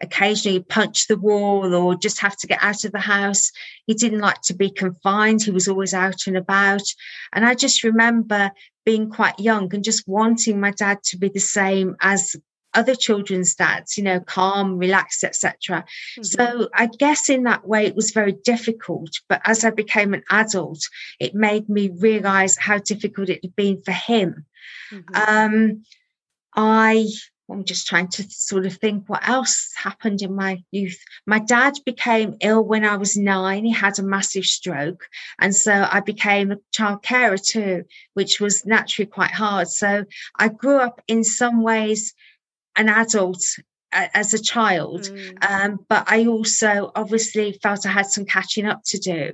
occasionally 0.00 0.60
punch 0.60 1.06
the 1.06 1.18
wall 1.18 1.74
or 1.74 1.94
just 1.94 2.20
have 2.20 2.36
to 2.38 2.46
get 2.46 2.62
out 2.62 2.84
of 2.84 2.92
the 2.92 3.00
house. 3.00 3.50
He 3.86 3.94
didn't 3.94 4.20
like 4.20 4.40
to 4.42 4.54
be 4.54 4.70
confined. 4.70 5.42
He 5.42 5.50
was 5.50 5.68
always 5.68 5.94
out 5.94 6.26
and 6.26 6.36
about. 6.36 6.82
And 7.32 7.44
I 7.44 7.54
just 7.54 7.84
remember 7.84 8.50
being 8.84 9.10
quite 9.10 9.38
young 9.38 9.72
and 9.74 9.84
just 9.84 10.08
wanting 10.08 10.60
my 10.60 10.70
dad 10.70 11.02
to 11.04 11.18
be 11.18 11.28
the 11.28 11.40
same 11.40 11.96
as 12.00 12.36
other 12.72 12.94
children's 12.94 13.56
dads 13.56 13.98
you 13.98 14.04
know 14.04 14.20
calm 14.20 14.78
relaxed 14.78 15.24
etc 15.24 15.84
mm-hmm. 16.16 16.22
so 16.22 16.68
i 16.72 16.86
guess 16.86 17.28
in 17.28 17.42
that 17.42 17.66
way 17.66 17.84
it 17.84 17.96
was 17.96 18.12
very 18.12 18.32
difficult 18.44 19.10
but 19.28 19.40
as 19.44 19.64
i 19.64 19.70
became 19.70 20.14
an 20.14 20.22
adult 20.30 20.88
it 21.18 21.34
made 21.34 21.68
me 21.68 21.90
realize 21.98 22.56
how 22.56 22.78
difficult 22.78 23.28
it 23.28 23.40
had 23.42 23.56
been 23.56 23.82
for 23.82 23.90
him 23.90 24.46
mm-hmm. 24.92 25.14
um 25.16 25.82
i 26.54 27.04
I'm 27.50 27.64
just 27.64 27.86
trying 27.86 28.08
to 28.08 28.24
sort 28.28 28.66
of 28.66 28.74
think 28.76 29.04
what 29.08 29.28
else 29.28 29.72
happened 29.76 30.22
in 30.22 30.34
my 30.34 30.62
youth. 30.70 30.98
My 31.26 31.38
dad 31.38 31.74
became 31.84 32.36
ill 32.40 32.62
when 32.62 32.84
I 32.84 32.96
was 32.96 33.16
nine. 33.16 33.64
He 33.64 33.72
had 33.72 33.98
a 33.98 34.02
massive 34.02 34.44
stroke. 34.44 35.06
And 35.38 35.54
so 35.54 35.88
I 35.90 36.00
became 36.00 36.52
a 36.52 36.58
child 36.72 37.02
carer 37.02 37.38
too, 37.38 37.84
which 38.14 38.40
was 38.40 38.64
naturally 38.64 39.06
quite 39.06 39.32
hard. 39.32 39.68
So 39.68 40.04
I 40.36 40.48
grew 40.48 40.76
up 40.78 41.00
in 41.08 41.24
some 41.24 41.62
ways 41.62 42.14
an 42.76 42.88
adult 42.88 43.42
as 43.92 44.34
a 44.34 44.42
child, 44.42 45.02
mm. 45.02 45.44
um, 45.44 45.84
but 45.88 46.04
I 46.10 46.26
also 46.26 46.92
obviously 46.94 47.58
felt 47.62 47.86
I 47.86 47.90
had 47.90 48.06
some 48.06 48.24
catching 48.24 48.66
up 48.66 48.82
to 48.86 48.98
do. 48.98 49.32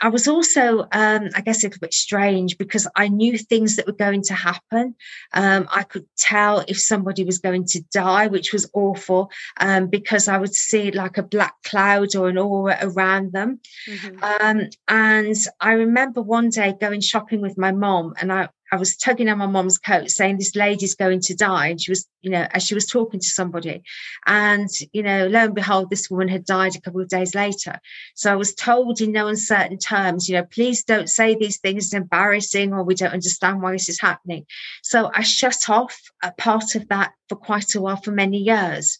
I 0.00 0.08
was 0.08 0.26
also, 0.26 0.80
um, 0.92 1.28
I 1.34 1.40
guess, 1.40 1.62
a 1.62 1.68
little 1.68 1.80
bit 1.80 1.94
strange 1.94 2.58
because 2.58 2.88
I 2.96 3.08
knew 3.08 3.38
things 3.38 3.76
that 3.76 3.86
were 3.86 3.92
going 3.92 4.22
to 4.24 4.34
happen. 4.34 4.96
Um, 5.32 5.68
I 5.70 5.84
could 5.84 6.06
tell 6.16 6.64
if 6.66 6.80
somebody 6.80 7.24
was 7.24 7.38
going 7.38 7.64
to 7.66 7.82
die, 7.92 8.26
which 8.26 8.52
was 8.52 8.68
awful 8.74 9.30
um, 9.58 9.86
because 9.86 10.26
I 10.26 10.38
would 10.38 10.54
see 10.54 10.90
like 10.90 11.16
a 11.16 11.22
black 11.22 11.54
cloud 11.62 12.16
or 12.16 12.28
an 12.28 12.38
aura 12.38 12.78
around 12.82 13.32
them. 13.32 13.60
Mm-hmm. 13.88 14.24
Um, 14.24 14.68
and 14.88 15.36
I 15.60 15.72
remember 15.72 16.22
one 16.22 16.50
day 16.50 16.74
going 16.78 17.00
shopping 17.00 17.40
with 17.40 17.56
my 17.56 17.70
mom, 17.70 18.14
and 18.20 18.32
I, 18.32 18.48
I 18.74 18.76
was 18.76 18.96
tugging 18.96 19.28
on 19.28 19.38
my 19.38 19.46
mom's 19.46 19.78
coat 19.78 20.10
saying 20.10 20.38
this 20.38 20.56
lady's 20.56 20.96
going 20.96 21.20
to 21.20 21.34
die. 21.36 21.68
And 21.68 21.80
she 21.80 21.92
was, 21.92 22.08
you 22.22 22.30
know, 22.30 22.44
as 22.50 22.64
she 22.64 22.74
was 22.74 22.86
talking 22.86 23.20
to 23.20 23.26
somebody. 23.28 23.84
And, 24.26 24.68
you 24.92 25.04
know, 25.04 25.28
lo 25.28 25.44
and 25.44 25.54
behold, 25.54 25.90
this 25.90 26.10
woman 26.10 26.26
had 26.26 26.44
died 26.44 26.74
a 26.74 26.80
couple 26.80 27.00
of 27.00 27.08
days 27.08 27.36
later. 27.36 27.78
So 28.16 28.32
I 28.32 28.34
was 28.34 28.52
told 28.52 29.00
in 29.00 29.12
no 29.12 29.28
uncertain 29.28 29.78
terms, 29.78 30.28
you 30.28 30.34
know, 30.34 30.42
please 30.42 30.82
don't 30.82 31.08
say 31.08 31.36
these 31.36 31.58
things, 31.58 31.84
it's 31.84 31.94
embarrassing, 31.94 32.72
or 32.72 32.82
we 32.82 32.96
don't 32.96 33.12
understand 33.12 33.62
why 33.62 33.70
this 33.70 33.88
is 33.88 34.00
happening. 34.00 34.44
So 34.82 35.08
I 35.14 35.22
shut 35.22 35.68
off 35.68 35.96
a 36.20 36.32
part 36.32 36.74
of 36.74 36.88
that 36.88 37.12
for 37.28 37.36
quite 37.36 37.76
a 37.76 37.80
while, 37.80 37.96
for 38.02 38.10
many 38.10 38.38
years. 38.38 38.98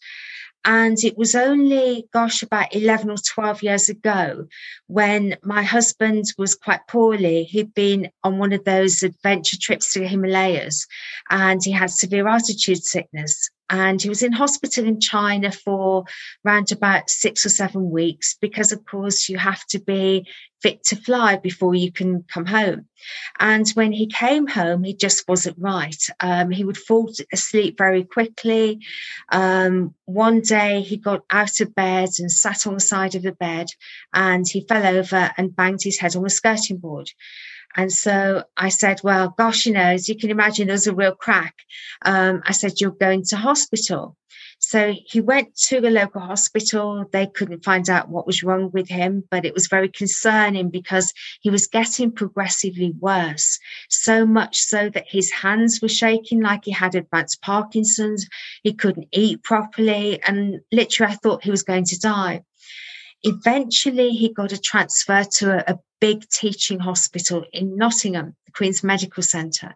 And 0.65 0.97
it 1.05 1.19
was 1.19 1.35
only, 1.35 2.07
gosh, 2.13 2.43
about 2.43 2.75
11 2.75 3.11
or 3.11 3.17
12 3.17 3.63
years 3.63 3.89
ago 3.89 4.47
when 4.87 5.37
my 5.43 5.63
husband 5.63 6.25
was 6.39 6.55
quite 6.55 6.87
poorly. 6.89 7.45
He'd 7.45 7.75
been 7.75 8.11
on 8.23 8.39
one 8.39 8.53
of 8.53 8.65
those 8.65 9.03
adventure 9.03 9.59
trips 9.61 9.93
to 9.93 10.01
the 10.01 10.07
Himalayas 10.07 10.87
and 11.31 11.63
he 11.63 11.71
had 11.71 11.91
severe 11.91 12.27
altitude 12.27 12.83
sickness 12.83 13.51
and 13.71 14.01
he 14.01 14.09
was 14.09 14.23
in 14.23 14.33
hospital 14.33 14.85
in 14.85 15.01
China 15.01 15.51
for 15.51 16.05
around 16.45 16.71
about 16.73 17.11
six 17.11 17.47
or 17.47 17.49
seven 17.49 17.91
weeks 17.91 18.37
because, 18.41 18.73
of 18.73 18.85
course, 18.85 19.29
you 19.29 19.39
have 19.39 19.65
to 19.67 19.79
be 19.79 20.27
fit 20.63 20.83
to 20.83 20.97
fly 20.97 21.37
before 21.37 21.75
you 21.75 21.93
can 21.93 22.25
come 22.33 22.47
home. 22.47 22.87
And 23.39 23.69
when 23.71 23.93
he 23.93 24.07
came 24.07 24.47
home, 24.47 24.83
he 24.83 24.95
just 24.95 25.29
wasn't 25.29 25.59
right. 25.59 26.03
Um, 26.21 26.51
he 26.51 26.65
would 26.65 26.79
fall 26.79 27.13
asleep 27.33 27.77
very 27.77 28.05
quickly. 28.05 28.81
Um, 29.31 29.95
one 30.07 30.41
day 30.41 30.81
he 30.81 30.97
got 30.97 31.23
out 31.31 31.61
of 31.61 31.75
bed 31.75 32.09
and 32.19 32.33
sat 32.33 32.67
on 32.67 32.75
the 32.75 32.81
side 32.81 33.15
of 33.15 33.23
the 33.23 33.33
bed 33.33 33.67
and 34.15 34.47
he 34.49 34.65
fell 34.67 34.87
over 34.87 35.33
and 35.37 35.55
banged 35.55 35.83
his 35.83 35.99
head 35.99 36.17
on 36.17 36.23
the 36.23 36.31
skirting 36.31 36.79
board. 36.79 37.11
And 37.77 37.93
so 37.93 38.45
I 38.57 38.69
said, 38.69 39.01
well, 39.03 39.35
gosh, 39.37 39.67
you 39.67 39.73
know, 39.73 39.81
as 39.81 40.09
you 40.09 40.17
can 40.17 40.31
imagine, 40.31 40.67
there 40.67 40.75
was 40.75 40.87
a 40.87 40.95
real 40.95 41.15
crack. 41.15 41.55
Um, 42.03 42.43
I 42.47 42.53
said, 42.53 42.81
you're 42.81 42.91
going 42.91 43.25
to 43.25 43.37
hospital. 43.37 44.17
So 44.59 44.95
he 45.07 45.21
went 45.21 45.55
to 45.69 45.79
a 45.79 45.91
local 45.91 46.21
hospital. 46.21 47.05
They 47.13 47.27
couldn't 47.27 47.65
find 47.65 47.91
out 47.91 48.09
what 48.09 48.27
was 48.27 48.43
wrong 48.43 48.71
with 48.73 48.89
him, 48.89 49.25
but 49.31 49.45
it 49.45 49.53
was 49.53 49.67
very 49.67 49.89
concerning 49.89 50.71
because 50.71 51.13
he 51.41 51.51
was 51.51 51.67
getting 51.67 52.11
progressively 52.11 52.93
worse. 52.99 53.59
So 53.91 54.25
much 54.25 54.59
so 54.59 54.89
that 54.91 55.05
his 55.07 55.31
hands 55.31 55.83
were 55.83 55.89
shaking 55.89 56.41
like 56.41 56.65
he 56.65 56.71
had 56.71 56.95
advanced 56.95 57.43
Parkinson's. 57.43 58.27
He 58.63 58.73
couldn't 58.73 59.09
eat 59.13 59.43
properly. 59.43 60.23
And 60.23 60.61
literally, 60.73 61.13
I 61.13 61.17
thought 61.17 61.45
he 61.45 61.51
was 61.51 61.63
going 61.63 61.85
to 61.85 62.01
die. 62.01 62.43
Eventually, 63.25 64.11
he 64.11 64.33
got 64.33 64.53
a 64.53 64.61
transfer 64.61 65.25
to 65.25 65.59
a, 65.59 65.75
a 65.75 65.79
big 66.01 66.29
teaching 66.29 66.79
hospital 66.79 67.45
in 67.53 67.77
Nottingham, 67.77 68.37
the 68.45 68.53
Queen's 68.53 68.85
Medical 68.85 69.23
Centre. 69.23 69.75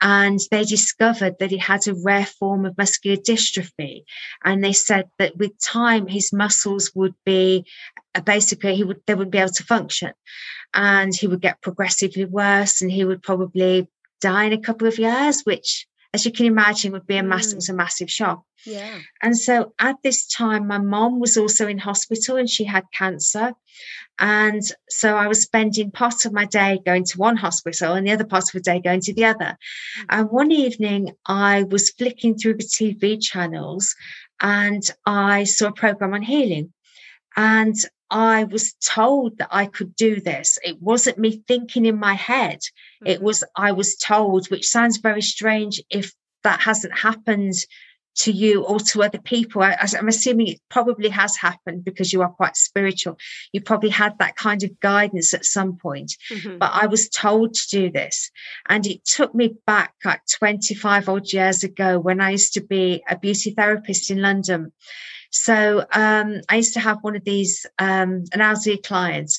And 0.00 0.40
they 0.50 0.64
discovered 0.64 1.36
that 1.38 1.50
he 1.50 1.58
had 1.58 1.86
a 1.86 1.94
rare 1.94 2.24
form 2.24 2.64
of 2.64 2.78
muscular 2.78 3.18
dystrophy. 3.18 4.04
And 4.42 4.64
they 4.64 4.72
said 4.72 5.10
that 5.18 5.36
with 5.36 5.60
time, 5.62 6.06
his 6.06 6.32
muscles 6.32 6.90
would 6.94 7.14
be 7.26 7.66
uh, 8.14 8.22
basically, 8.22 8.76
he 8.76 8.84
would, 8.84 9.02
they 9.06 9.14
would 9.14 9.30
be 9.30 9.38
able 9.38 9.52
to 9.52 9.64
function. 9.64 10.12
And 10.72 11.14
he 11.14 11.26
would 11.26 11.42
get 11.42 11.60
progressively 11.60 12.24
worse 12.24 12.80
and 12.80 12.90
he 12.90 13.04
would 13.04 13.22
probably 13.22 13.88
die 14.22 14.44
in 14.44 14.54
a 14.54 14.58
couple 14.58 14.88
of 14.88 14.98
years, 14.98 15.42
which 15.42 15.86
as 16.18 16.24
you 16.24 16.32
can 16.32 16.46
imagine, 16.46 16.90
would 16.90 17.06
be 17.06 17.16
a 17.16 17.22
massive, 17.22 17.60
mm. 17.60 17.68
a 17.68 17.72
massive 17.72 18.10
shock. 18.10 18.42
Yeah. 18.66 18.98
And 19.22 19.38
so 19.38 19.72
at 19.78 19.96
this 20.02 20.26
time, 20.26 20.66
my 20.66 20.78
mom 20.78 21.20
was 21.20 21.36
also 21.36 21.68
in 21.68 21.78
hospital 21.78 22.36
and 22.36 22.50
she 22.50 22.64
had 22.64 22.82
cancer. 22.92 23.52
And 24.18 24.62
so 24.90 25.16
I 25.16 25.28
was 25.28 25.42
spending 25.42 25.92
part 25.92 26.24
of 26.24 26.32
my 26.32 26.44
day 26.44 26.80
going 26.84 27.04
to 27.04 27.18
one 27.18 27.36
hospital 27.36 27.94
and 27.94 28.04
the 28.04 28.10
other 28.10 28.24
part 28.24 28.44
of 28.44 28.52
the 28.52 28.60
day 28.60 28.80
going 28.80 29.00
to 29.02 29.14
the 29.14 29.26
other. 29.26 29.56
Mm. 30.00 30.06
And 30.08 30.30
one 30.30 30.50
evening, 30.50 31.12
I 31.26 31.62
was 31.62 31.90
flicking 31.90 32.36
through 32.36 32.54
the 32.54 32.64
TV 32.64 33.22
channels 33.22 33.94
and 34.40 34.82
I 35.06 35.44
saw 35.44 35.68
a 35.68 35.72
program 35.72 36.14
on 36.14 36.22
healing. 36.22 36.72
And 37.36 37.76
I 38.10 38.44
was 38.44 38.74
told 38.74 39.38
that 39.38 39.48
I 39.50 39.66
could 39.66 39.94
do 39.94 40.20
this. 40.20 40.58
It 40.64 40.80
wasn't 40.80 41.18
me 41.18 41.42
thinking 41.46 41.86
in 41.86 41.98
my 41.98 42.14
head. 42.14 42.58
Mm-hmm. 42.58 43.06
It 43.06 43.22
was, 43.22 43.44
I 43.56 43.72
was 43.72 43.96
told, 43.96 44.48
which 44.48 44.68
sounds 44.68 44.98
very 44.98 45.22
strange 45.22 45.82
if 45.90 46.14
that 46.42 46.60
hasn't 46.60 46.96
happened 46.96 47.54
to 48.18 48.32
you 48.32 48.64
or 48.64 48.80
to 48.80 49.02
other 49.02 49.18
people. 49.18 49.62
I, 49.62 49.76
am 49.96 50.08
assuming 50.08 50.48
it 50.48 50.60
probably 50.68 51.08
has 51.08 51.36
happened 51.36 51.84
because 51.84 52.12
you 52.12 52.22
are 52.22 52.30
quite 52.30 52.56
spiritual. 52.56 53.16
You 53.52 53.60
probably 53.60 53.90
had 53.90 54.18
that 54.18 54.36
kind 54.36 54.62
of 54.64 54.80
guidance 54.80 55.34
at 55.34 55.44
some 55.44 55.76
point. 55.76 56.16
Mm-hmm. 56.30 56.58
But 56.58 56.72
I 56.72 56.86
was 56.86 57.08
told 57.08 57.54
to 57.54 57.68
do 57.70 57.90
this. 57.90 58.30
And 58.68 58.86
it 58.86 59.04
took 59.04 59.34
me 59.34 59.54
back 59.66 59.94
like 60.04 60.22
25 60.38 61.08
odd 61.08 61.32
years 61.32 61.62
ago 61.62 61.98
when 61.98 62.20
I 62.20 62.30
used 62.30 62.54
to 62.54 62.60
be 62.60 63.02
a 63.08 63.16
beauty 63.16 63.52
therapist 63.52 64.10
in 64.10 64.20
London. 64.20 64.72
So 65.30 65.84
um, 65.92 66.40
I 66.48 66.56
used 66.56 66.74
to 66.74 66.80
have 66.80 66.98
one 67.02 67.16
of 67.16 67.24
these 67.24 67.66
um, 67.78 68.24
an 68.32 68.40
elderly 68.40 68.78
client, 68.78 69.32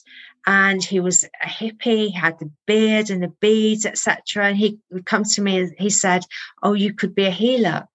and 0.46 0.84
he 0.84 1.00
was 1.00 1.24
a 1.24 1.48
hippie. 1.48 2.08
He 2.08 2.12
had 2.12 2.40
the 2.40 2.52
beard 2.66 3.10
and 3.10 3.24
the 3.24 3.34
beads, 3.40 3.86
etc. 3.86 4.48
And 4.48 4.58
he 4.58 4.80
would 4.92 5.06
come 5.06 5.24
to 5.24 5.42
me 5.42 5.60
and 5.60 5.74
he 5.78 5.90
said, 5.90 6.26
"Oh, 6.62 6.74
you 6.74 6.94
could 6.94 7.16
be 7.16 7.26
a 7.26 7.32
healer." 7.32 7.88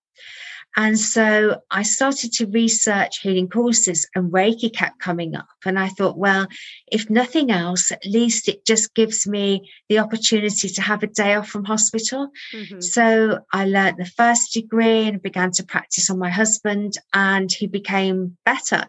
And 0.77 0.99
so 0.99 1.61
I 1.71 1.83
started 1.83 2.33
to 2.35 2.47
research 2.47 3.21
healing 3.21 3.49
courses, 3.49 4.09
and 4.15 4.33
Reiki 4.33 4.73
kept 4.73 4.99
coming 4.99 5.37
up. 5.37 5.47
And 5.65 5.79
I 5.79 5.89
thought, 5.89 6.19
well, 6.19 6.49
if 6.91 7.09
nothing 7.09 7.51
else, 7.51 7.93
at 7.93 8.05
least 8.05 8.49
it 8.49 8.65
just 8.67 8.95
gives 8.95 9.27
me 9.27 9.71
the 9.89 10.01
opportunity 10.01 10.69
to 10.69 10.83
have 10.83 11.03
a 11.03 11.07
day 11.07 11.35
off 11.35 11.49
from 11.49 11.65
hospital. 11.65 12.31
Mm-hmm. 12.53 12.81
So 12.81 13.41
I 13.53 13.67
learned 13.67 13.99
the 13.99 14.05
first 14.17 14.53
degree 14.53 15.07
and 15.07 15.23
began 15.23 15.53
to 15.53 15.65
practice 15.65 16.11
on 16.11 16.19
my 16.19 16.31
husband, 16.31 16.99
and 17.13 17.51
he 17.53 17.69
became 17.69 18.37
better, 18.45 18.89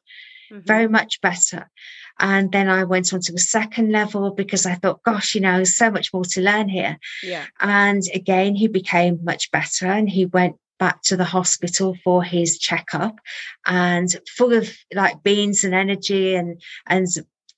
mm-hmm. 0.51 0.61
very 0.65 0.87
much 0.87 1.21
better. 1.21 1.69
And 2.17 2.51
then 2.51 2.69
I 2.69 2.85
went 2.85 3.13
on 3.13 3.19
to 3.19 3.31
the 3.31 3.39
second 3.39 3.91
level 3.91 4.31
because 4.31 4.65
I 4.65 4.75
thought, 4.75 5.03
gosh, 5.03 5.35
you 5.35 5.41
know, 5.41 5.57
there's 5.57 5.75
so 5.75 5.91
much 5.91 6.13
more 6.13 6.23
to 6.23 6.41
learn 6.41 6.69
here. 6.69 6.97
Yeah. 7.21 7.45
And 7.59 8.01
again, 8.13 8.55
he 8.55 8.67
became 8.69 9.19
much 9.23 9.51
better 9.51 9.87
and 9.87 10.09
he 10.09 10.25
went 10.25 10.55
back 10.79 11.01
to 11.03 11.17
the 11.17 11.23
hospital 11.23 11.95
for 12.03 12.23
his 12.23 12.57
checkup 12.57 13.19
and 13.65 14.15
full 14.27 14.53
of 14.53 14.69
like 14.93 15.23
beans 15.23 15.63
and 15.63 15.73
energy 15.73 16.35
and 16.35 16.61
and 16.87 17.07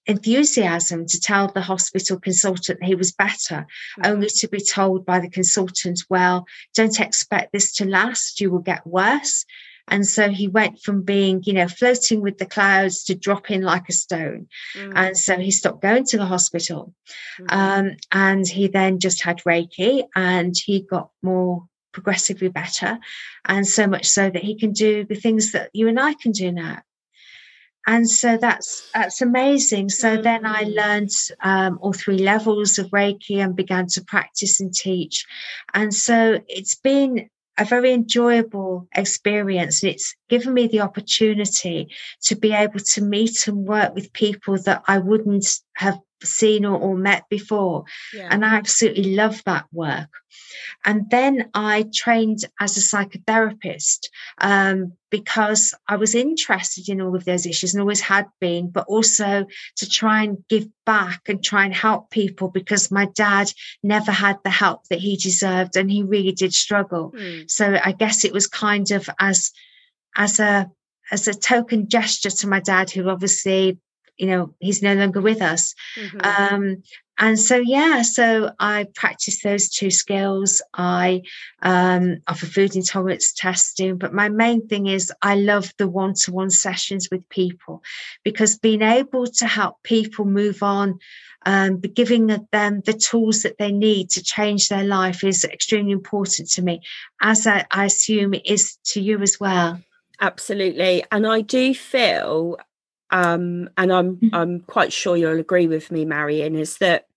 enthusiasm 0.06 1.06
to 1.06 1.20
tell 1.20 1.50
the 1.50 1.62
hospital 1.62 2.20
consultant 2.20 2.82
he 2.82 2.96
was 2.96 3.12
better 3.12 3.66
mm-hmm. 4.00 4.12
only 4.12 4.30
to 4.30 4.48
be 4.48 4.62
told 4.62 5.06
by 5.06 5.20
the 5.20 5.30
consultant 5.30 6.02
well 6.10 6.46
don't 6.76 7.00
expect 7.00 7.52
this 7.52 7.74
to 7.74 7.86
last 7.86 8.40
you 8.40 8.50
will 8.50 8.60
get 8.60 8.88
worse 8.88 9.46
and 9.90 10.06
so 10.06 10.30
he 10.30 10.48
went 10.48 10.82
from 10.82 11.04
being, 11.04 11.42
you 11.46 11.54
know, 11.54 11.68
floating 11.68 12.22
with 12.22 12.38
the 12.38 12.46
clouds 12.46 13.06
to 13.06 13.16
dropping 13.16 13.62
like 13.62 13.88
a 13.88 13.94
stone. 13.94 14.48
Mm. 14.76 14.94
And 14.96 15.18
so 15.18 15.38
he 15.38 15.52
stopped 15.52 15.82
going 15.82 16.04
to 16.06 16.18
the 16.18 16.26
hospital. 16.26 16.94
Mm-hmm. 17.40 17.58
Um, 17.58 17.96
and 18.12 18.46
he 18.46 18.68
then 18.68 19.00
just 19.00 19.24
had 19.24 19.38
Reiki 19.40 20.04
and 20.16 20.54
he 20.58 20.82
got 20.82 21.10
more 21.22 21.68
progressively 21.98 22.50
better. 22.50 23.00
And 23.46 23.68
so 23.68 23.88
much 23.88 24.06
so 24.06 24.30
that 24.30 24.44
he 24.44 24.56
can 24.56 24.72
do 24.72 25.04
the 25.04 25.16
things 25.16 25.52
that 25.54 25.72
you 25.74 25.88
and 25.88 26.00
I 26.00 26.14
can 26.14 26.32
do 26.32 26.52
now. 26.52 26.84
And 27.88 28.08
so 28.08 28.38
that's 28.38 28.90
that's 28.94 29.22
amazing. 29.22 29.90
So 29.90 30.22
then 30.22 30.46
I 30.46 30.66
mm. 30.66 30.76
learned 30.76 31.10
um, 31.42 31.80
all 31.82 31.94
three 31.94 32.20
levels 32.20 32.78
of 32.78 32.92
Reiki 32.92 33.38
and 33.38 33.56
began 33.56 33.88
to 33.88 34.04
practice 34.04 34.60
and 34.60 34.72
teach. 34.74 35.26
And 35.74 35.92
so 35.94 36.40
it's 36.48 36.76
been 36.76 37.30
a 37.58 37.66
very 37.66 37.94
enjoyable 37.94 38.88
experience. 38.94 39.82
And 39.82 39.94
it's 39.94 40.14
given 40.30 40.54
me 40.54 40.68
the 40.68 40.82
opportunity 40.82 41.90
to 42.24 42.36
be 42.36 42.52
able 42.54 42.82
to 42.94 43.02
meet 43.02 43.48
and 43.48 43.66
work 43.66 43.96
with 43.96 44.14
people 44.14 44.58
that 44.66 44.84
I 44.88 45.00
wouldn't 45.00 45.48
have 45.78 45.98
seen 46.24 46.66
or, 46.66 46.78
or 46.78 46.98
met 46.98 47.24
before. 47.30 47.86
Yeah. 48.14 48.28
And 48.32 48.46
I 48.46 48.56
absolutely 48.56 49.16
love 49.16 49.42
that 49.46 49.66
work. 49.72 50.10
And 50.86 51.10
then 51.10 51.50
I 51.54 51.86
trained 51.94 52.40
as 52.60 52.78
a 52.78 52.82
psychotherapist 52.82 54.08
um, 54.40 54.94
because 55.10 55.74
I 55.88 55.96
was 55.96 56.16
interested 56.16 56.90
in 56.90 57.02
all 57.02 57.16
of 57.16 57.26
those 57.26 57.46
issues 57.46 57.74
and 57.74 57.82
always 57.82 58.02
had 58.02 58.28
been, 58.40 58.70
but 58.70 58.86
also 58.88 59.46
to 59.78 59.90
try 59.90 60.24
and 60.24 60.44
give 60.50 60.68
back 60.86 61.22
and 61.28 61.44
try 61.44 61.66
and 61.66 61.74
help 61.74 62.10
people 62.10 62.50
because 62.50 62.92
my 62.92 63.08
dad 63.16 63.48
never 63.84 64.12
had 64.12 64.38
the 64.44 64.50
help 64.50 64.88
that 64.90 65.00
he 65.00 65.18
deserved 65.18 65.76
and 65.76 65.92
he 65.92 66.04
really 66.04 66.32
did 66.32 66.54
struggle. 66.54 67.14
Mm. 67.18 67.50
So 67.50 67.78
I 67.84 67.92
guess 67.92 68.24
it 68.24 68.34
was 68.34 68.48
kind 68.48 68.90
of 68.92 69.10
as 69.20 69.52
as 70.16 70.40
a 70.40 70.70
as 71.12 71.28
a 71.28 71.34
token 71.34 71.88
gesture 71.88 72.30
to 72.30 72.48
my 72.48 72.60
dad, 72.60 72.92
who 72.92 73.10
obviously 73.10 73.80
you 74.18 74.28
know 74.28 74.54
he's 74.60 74.82
no 74.82 74.94
longer 74.94 75.22
with 75.22 75.42
us. 75.42 75.76
Mm-hmm. 75.96 76.20
um, 76.24 76.84
and 77.20 77.40
so 77.40 77.58
yeah 77.58 78.04
so 78.04 78.52
i 78.60 78.86
practice 78.96 79.42
those 79.42 79.70
two 79.70 79.92
skills. 79.92 80.62
I 80.74 81.24
um, 81.62 82.18
offer 82.28 82.46
food 82.46 82.76
intolerance 82.76 83.34
testing 83.34 83.98
but 83.98 84.14
my 84.14 84.30
main 84.30 84.68
thing 84.68 84.88
is 84.88 85.12
i 85.22 85.36
love 85.36 85.74
the 85.78 85.88
one-to-one 85.88 86.50
sessions 86.50 87.10
with 87.12 87.28
people 87.30 87.82
because 88.24 88.60
being 88.60 88.82
able 88.82 89.28
to 89.28 89.46
help 89.46 89.82
people 89.84 90.26
move 90.26 90.64
on 90.64 91.00
um, 91.46 91.80
giving 91.80 92.28
them 92.28 92.82
the 92.82 92.94
tools 92.94 93.44
that 93.44 93.58
they 93.58 93.72
need 93.72 94.10
to 94.12 94.24
change 94.24 94.68
their 94.68 94.84
life 94.84 95.24
is 95.24 95.46
extremely 95.46 95.94
important 95.94 96.50
to 96.52 96.62
me 96.62 96.82
as 97.22 97.48
I, 97.48 97.66
I 97.72 97.86
assume 97.86 98.34
it 98.34 98.46
is 98.46 98.78
to 98.88 99.02
you 99.02 99.22
as 99.22 99.40
well. 99.40 99.80
Absolutely. 100.20 101.06
And 101.12 101.26
i 101.26 101.42
do 101.42 101.74
feel 101.74 102.58
um, 103.10 103.70
and 103.78 103.92
I'm 103.92 104.18
mm-hmm. 104.18 104.36
I'm 104.36 104.60
quite 104.62 104.92
sure 104.92 105.16
you'll 105.16 105.40
agree 105.40 105.68
with 105.68 105.92
me, 105.92 106.06
Marion, 106.06 106.56
is 106.56 106.78
that 106.78 107.08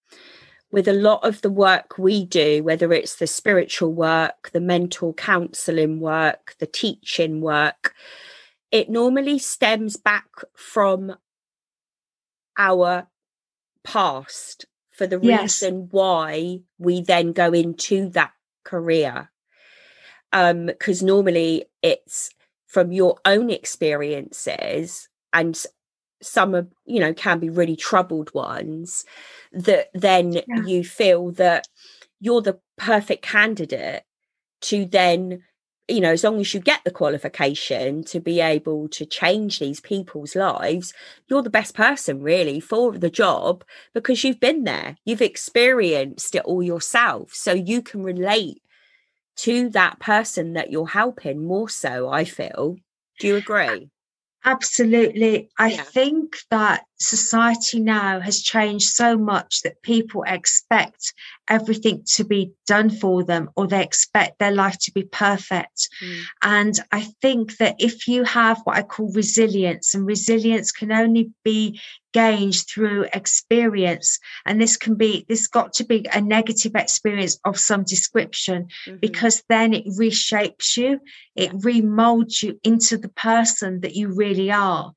with 0.70 0.87
a 0.87 0.92
lot 0.92 1.25
of 1.25 1.42
the 1.42 1.50
work 1.50 1.99
we 1.99 2.25
do, 2.25 2.62
whether 2.62 2.92
it's 2.92 3.16
the 3.16 3.26
spiritual 3.26 3.92
work, 3.92 4.50
the 4.52 4.61
mental 4.61 5.12
counseling 5.12 5.99
work, 5.99 6.54
the 6.61 6.66
teaching 6.66 7.40
work, 7.40 7.94
it 8.70 8.88
normally 8.88 9.38
stems 9.38 9.97
back 9.97 10.28
from 10.54 11.17
our 12.56 13.08
past 13.82 14.67
for 14.93 15.06
the 15.06 15.19
yes. 15.21 15.41
reason 15.41 15.88
why 15.91 16.60
we 16.78 17.00
then 17.00 17.32
go 17.32 17.52
into 17.52 18.08
that 18.10 18.32
career. 18.64 19.30
Um, 20.32 20.67
because 20.67 21.02
normally 21.02 21.64
it's 21.82 22.30
from 22.67 22.93
your 22.93 23.17
own 23.25 23.50
experiences 23.50 25.08
and 25.32 25.60
some 26.23 26.54
are 26.54 26.69
you 26.85 27.00
know 27.00 27.13
can 27.15 27.39
be 27.39 27.49
really 27.49 27.76
troubled 27.76 28.33
ones 28.35 29.04
that 29.52 29.89
then 29.95 30.33
yeah. 30.33 30.43
you 30.67 30.85
feel 30.85 31.30
that 31.33 31.67
you're 32.21 32.43
the 32.43 32.59
perfect 32.76 33.23
candidate 33.23 34.02
to 34.61 34.85
then 34.85 35.43
you 35.89 36.00
know 36.00 36.13
as 36.13 36.23
long 36.23 36.39
as 36.41 36.52
you 36.52 36.61
get 36.61 36.80
the 36.85 36.91
qualification 36.91 38.04
to 38.04 38.21
be 38.21 38.41
able 38.41 38.89
to 38.89 39.04
change 39.04 39.59
these 39.59 39.80
people's 39.80 40.37
lives 40.37 40.93
you're 41.28 41.43
the 41.43 41.50
best 41.50 41.75
person 41.75 42.23
really 42.23 42.61
for 42.61 42.93
the 42.93 43.11
job 43.11 43.65
because 43.95 44.23
you've 44.23 44.41
been 44.41 44.65
there 44.65 44.97
you've 45.04 45.23
experienced 45.23 46.35
it 46.35 46.45
all 46.45 46.63
yourself. 46.63 47.33
So 47.33 47.52
you 47.52 47.83
can 47.83 48.02
relate 48.02 48.63
to 49.37 49.71
that 49.71 49.99
person 50.00 50.52
that 50.52 50.71
you're 50.71 50.89
helping 50.89 51.47
more 51.47 51.69
so 51.69 52.11
i 52.11 52.25
feel. 52.25 52.76
Do 53.19 53.26
you 53.26 53.37
agree 53.37 53.91
Absolutely. 54.44 55.50
I 55.58 55.68
yeah. 55.68 55.82
think 55.82 56.36
that 56.50 56.84
society 57.00 57.80
now 57.80 58.21
has 58.21 58.43
changed 58.43 58.89
so 58.91 59.17
much 59.17 59.63
that 59.63 59.82
people 59.82 60.23
expect 60.26 61.15
everything 61.49 62.02
to 62.06 62.25
be 62.25 62.52
done 62.67 62.91
for 62.91 63.25
them 63.25 63.49
or 63.56 63.67
they 63.67 63.82
expect 63.82 64.39
their 64.39 64.52
life 64.52 64.78
to 64.78 64.93
be 64.93 65.02
perfect. 65.02 65.89
Mm. 66.02 66.21
And 66.43 66.75
I 66.93 67.00
think 67.23 67.56
that 67.56 67.76
if 67.78 68.06
you 68.06 68.25
have 68.25 68.60
what 68.65 68.76
I 68.76 68.82
call 68.82 69.10
resilience, 69.13 69.95
and 69.95 70.06
resilience 70.06 70.73
can 70.73 70.93
only 70.93 71.30
be 71.43 71.80
gained 72.13 72.56
through 72.69 73.06
experience 73.15 74.19
and 74.45 74.60
this 74.60 74.76
can 74.76 74.97
be 74.97 75.25
this 75.28 75.47
got 75.47 75.73
to 75.73 75.84
be 75.84 76.04
a 76.13 76.21
negative 76.21 76.73
experience 76.75 77.39
of 77.45 77.56
some 77.56 77.84
description 77.84 78.67
mm-hmm. 78.86 78.97
because 78.99 79.45
then 79.49 79.73
it 79.73 79.86
reshapes 79.86 80.76
you 80.76 80.99
it 81.36 81.52
remolds 81.52 82.43
you 82.43 82.58
into 82.65 82.99
the 82.99 83.10
person 83.10 83.80
that 83.82 83.95
you 83.95 84.13
really 84.13 84.50
are 84.50 84.93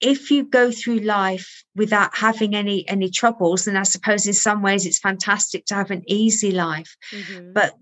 if 0.00 0.30
you 0.30 0.44
go 0.44 0.70
through 0.70 0.98
life 0.98 1.64
without 1.74 2.16
having 2.16 2.54
any 2.54 2.88
any 2.88 3.10
troubles 3.10 3.64
then 3.64 3.76
i 3.76 3.82
suppose 3.82 4.26
in 4.26 4.32
some 4.32 4.62
ways 4.62 4.86
it's 4.86 4.98
fantastic 4.98 5.64
to 5.64 5.74
have 5.74 5.90
an 5.90 6.02
easy 6.06 6.52
life 6.52 6.96
mm-hmm. 7.12 7.52
but 7.52 7.74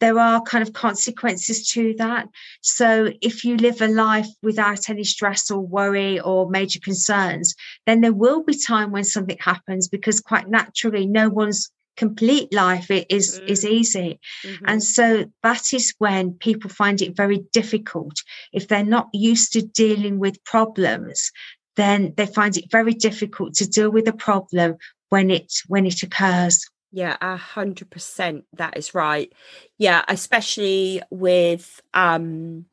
there 0.00 0.18
are 0.18 0.40
kind 0.42 0.66
of 0.66 0.72
consequences 0.72 1.68
to 1.68 1.94
that 1.98 2.28
so 2.62 3.10
if 3.20 3.44
you 3.44 3.56
live 3.56 3.80
a 3.82 3.88
life 3.88 4.28
without 4.42 4.88
any 4.88 5.04
stress 5.04 5.50
or 5.50 5.60
worry 5.60 6.20
or 6.20 6.48
major 6.48 6.80
concerns 6.80 7.54
then 7.86 8.00
there 8.00 8.12
will 8.12 8.42
be 8.42 8.58
time 8.58 8.90
when 8.90 9.04
something 9.04 9.38
happens 9.40 9.88
because 9.88 10.20
quite 10.20 10.48
naturally 10.48 11.06
no 11.06 11.28
one's 11.28 11.70
complete 11.98 12.52
life 12.52 12.86
is 12.90 13.40
mm. 13.40 13.48
is 13.48 13.64
easy 13.66 14.20
mm-hmm. 14.46 14.64
and 14.68 14.82
so 14.82 15.24
that 15.42 15.74
is 15.74 15.92
when 15.98 16.32
people 16.32 16.70
find 16.70 17.02
it 17.02 17.16
very 17.16 17.44
difficult 17.52 18.22
if 18.52 18.68
they're 18.68 18.84
not 18.84 19.08
used 19.12 19.52
to 19.52 19.62
dealing 19.62 20.20
with 20.20 20.42
problems 20.44 21.32
then 21.78 22.12
they 22.16 22.26
find 22.26 22.56
it 22.56 22.70
very 22.70 22.92
difficult 22.92 23.54
to 23.54 23.68
deal 23.68 23.90
with 23.90 24.08
a 24.08 24.12
problem 24.12 24.76
when 25.08 25.30
it 25.30 25.52
when 25.68 25.86
it 25.86 26.02
occurs. 26.02 26.66
Yeah 26.90 27.16
a 27.20 27.36
hundred 27.36 27.90
percent 27.90 28.44
that 28.54 28.76
is 28.76 28.94
right. 28.94 29.32
Yeah 29.78 30.04
especially 30.08 31.00
with 31.10 31.80
um 31.94 32.66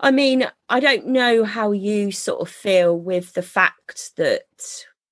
i 0.00 0.10
mean 0.10 0.44
i 0.68 0.80
don't 0.80 1.06
know 1.06 1.44
how 1.44 1.70
you 1.70 2.10
sort 2.10 2.40
of 2.40 2.48
feel 2.48 2.98
with 2.98 3.32
the 3.34 3.42
fact 3.42 4.10
that 4.16 4.42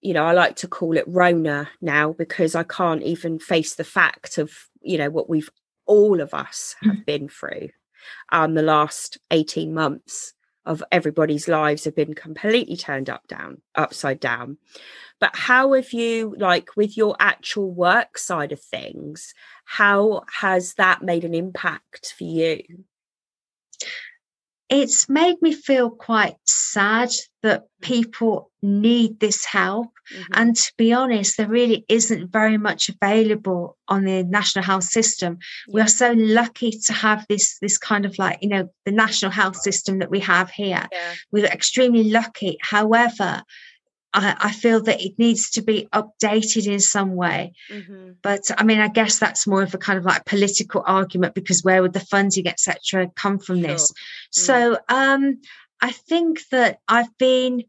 you 0.01 0.13
know 0.13 0.25
i 0.25 0.33
like 0.33 0.57
to 0.57 0.67
call 0.67 0.97
it 0.97 1.05
rona 1.07 1.69
now 1.81 2.13
because 2.13 2.57
i 2.57 2.65
can't 2.65 3.05
even 3.05 3.39
face 3.39 3.77
the 3.77 3.85
fact 3.85 4.37
of 4.37 4.51
you 4.83 4.99
know 4.99 5.09
what 5.09 5.31
we've 5.31 5.51
all 5.87 6.21
of 6.21 6.35
us 6.35 6.75
have 6.83 6.97
mm. 6.97 7.07
been 7.07 7.29
through 7.29 7.69
um 8.33 8.55
the 8.55 8.63
last 8.63 9.19
18 9.31 9.73
months 9.73 10.35
of 10.71 10.83
everybody's 10.93 11.49
lives 11.49 11.85
have 11.85 11.97
been 11.97 12.15
completely 12.15 12.77
turned 12.77 13.11
up 13.11 13.27
down 13.27 13.61
upside 13.75 14.21
down. 14.21 14.57
But 15.19 15.37
how 15.37 15.75
have 15.75 15.93
you 15.93 16.35
like 16.39 16.77
with 16.77 16.97
your 16.97 17.17
actual 17.19 17.71
work 17.71 18.17
side 18.17 18.53
of 18.53 18.63
things 18.63 19.35
how 19.71 20.25
has 20.41 20.75
that 20.75 21.01
made 21.01 21.25
an 21.25 21.33
impact 21.33 22.13
for 22.19 22.25
you 22.25 22.61
it's 24.71 25.09
made 25.09 25.37
me 25.43 25.53
feel 25.53 25.91
quite 25.91 26.37
sad 26.47 27.11
that 27.43 27.65
people 27.83 28.53
need 28.63 29.19
this 29.19 29.45
help. 29.45 29.89
Mm-hmm. 30.15 30.33
And 30.35 30.57
to 30.57 30.73
be 30.79 30.93
honest, 30.93 31.37
there 31.37 31.49
really 31.49 31.85
isn't 31.89 32.31
very 32.31 32.57
much 32.57 32.89
available 32.89 33.77
on 33.89 34.05
the 34.05 34.23
national 34.23 34.65
health 34.65 34.85
system. 34.85 35.39
Yeah. 35.67 35.75
We 35.75 35.81
are 35.81 35.89
so 35.89 36.13
lucky 36.13 36.71
to 36.87 36.93
have 36.93 37.27
this, 37.29 37.59
this 37.61 37.79
kind 37.79 38.07
of 38.07 38.17
like, 38.19 38.39
you 38.43 38.49
know, 38.49 38.71
the 38.85 38.93
national 38.93 39.33
health 39.33 39.57
system 39.57 39.99
that 39.99 40.11
we 40.11 40.21
have 40.21 40.51
here. 40.51 40.87
Yeah. 40.93 41.15
We're 41.33 41.47
extremely 41.47 42.05
lucky. 42.05 42.59
However, 42.61 43.43
I, 44.13 44.37
I, 44.41 44.53
feel 44.53 44.83
that 44.83 45.01
it 45.01 45.19
needs 45.19 45.51
to 45.51 45.63
be 45.63 45.89
updated 45.93 46.67
in 46.67 46.81
some 46.81 47.15
way. 47.15 47.53
Mm-hmm. 47.71 48.13
But 48.23 48.51
I 48.59 48.65
mean, 48.65 48.81
I 48.81 48.89
guess 48.89 49.19
that's 49.19 49.47
more 49.47 49.63
of 49.63 49.75
a 49.75 49.79
kind 49.79 49.99
of 49.99 50.05
like 50.05 50.25
political 50.25 50.83
argument 50.87 51.35
because 51.35 51.63
where 51.63 51.83
would 51.83 51.93
the 51.93 52.01
funding, 52.01 52.49
etc., 52.49 53.11
come 53.15 53.39
from 53.39 53.61
sure. 53.61 53.69
this? 53.69 53.93
Mm. 53.93 53.95
So 54.31 54.79
um, 54.89 55.41
I 55.81 55.93
think 55.93 56.41
that 56.51 56.81
I've 56.89 57.17
been 57.19 57.65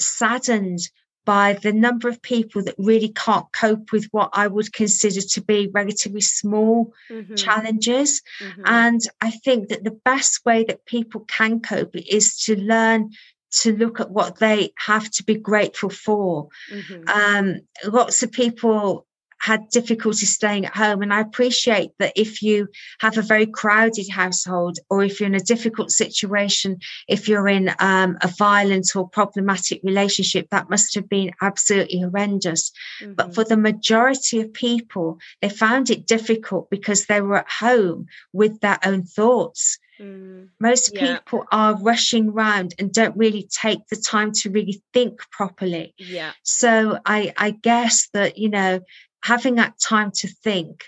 saddened 0.00 0.80
by 1.24 1.52
the 1.52 1.72
number 1.72 2.08
of 2.08 2.20
people 2.20 2.64
that 2.64 2.74
really 2.78 3.08
can't 3.08 3.46
cope 3.52 3.92
with 3.92 4.06
what 4.10 4.30
I 4.32 4.48
would 4.48 4.72
consider 4.72 5.20
to 5.20 5.40
be 5.40 5.70
relatively 5.72 6.20
small 6.20 6.92
mm-hmm. 7.08 7.34
challenges. 7.36 8.22
Mm-hmm. 8.40 8.62
And 8.64 9.00
I 9.20 9.30
think 9.30 9.68
that 9.68 9.84
the 9.84 9.98
best 10.04 10.44
way 10.44 10.64
that 10.64 10.84
people 10.84 11.20
can 11.28 11.60
cope 11.60 11.94
is 11.94 12.36
to 12.44 12.60
learn 12.60 13.10
to 13.60 13.76
look 13.76 14.00
at 14.00 14.10
what 14.10 14.38
they 14.38 14.72
have 14.76 15.10
to 15.10 15.24
be 15.24 15.34
grateful 15.34 15.90
for. 15.90 16.48
Mm-hmm. 16.70 17.08
Um, 17.08 17.60
lots 17.92 18.22
of 18.22 18.32
people 18.32 19.06
had 19.42 19.68
difficulty 19.70 20.24
staying 20.24 20.66
at 20.66 20.76
home. 20.76 21.02
And 21.02 21.12
I 21.12 21.20
appreciate 21.20 21.90
that 21.98 22.12
if 22.14 22.42
you 22.42 22.68
have 23.00 23.18
a 23.18 23.22
very 23.22 23.46
crowded 23.46 24.08
household 24.08 24.78
or 24.88 25.02
if 25.02 25.18
you're 25.18 25.26
in 25.26 25.34
a 25.34 25.40
difficult 25.40 25.90
situation, 25.90 26.78
if 27.08 27.28
you're 27.28 27.48
in 27.48 27.68
um, 27.80 28.18
a 28.22 28.28
violent 28.28 28.94
or 28.94 29.08
problematic 29.08 29.80
relationship, 29.82 30.48
that 30.50 30.70
must 30.70 30.94
have 30.94 31.08
been 31.08 31.32
absolutely 31.40 32.00
horrendous. 32.02 32.70
Mm-hmm. 33.00 33.14
But 33.14 33.34
for 33.34 33.42
the 33.42 33.56
majority 33.56 34.40
of 34.40 34.52
people, 34.52 35.18
they 35.40 35.48
found 35.48 35.90
it 35.90 36.06
difficult 36.06 36.70
because 36.70 37.06
they 37.06 37.20
were 37.20 37.38
at 37.38 37.50
home 37.50 38.06
with 38.32 38.60
their 38.60 38.78
own 38.84 39.02
thoughts. 39.02 39.78
Mm, 40.00 40.48
Most 40.60 40.94
yeah. 40.94 41.18
people 41.18 41.44
are 41.52 41.76
rushing 41.76 42.30
around 42.30 42.74
and 42.78 42.92
don't 42.92 43.16
really 43.16 43.48
take 43.50 43.86
the 43.88 43.96
time 43.96 44.32
to 44.32 44.50
really 44.50 44.82
think 44.92 45.20
properly. 45.30 45.94
Yeah. 45.98 46.32
So 46.42 46.98
I, 47.04 47.32
I 47.36 47.50
guess 47.50 48.08
that, 48.14 48.38
you 48.38 48.48
know, 48.48 48.80
having 49.22 49.56
that 49.56 49.78
time 49.78 50.10
to 50.12 50.28
think 50.28 50.84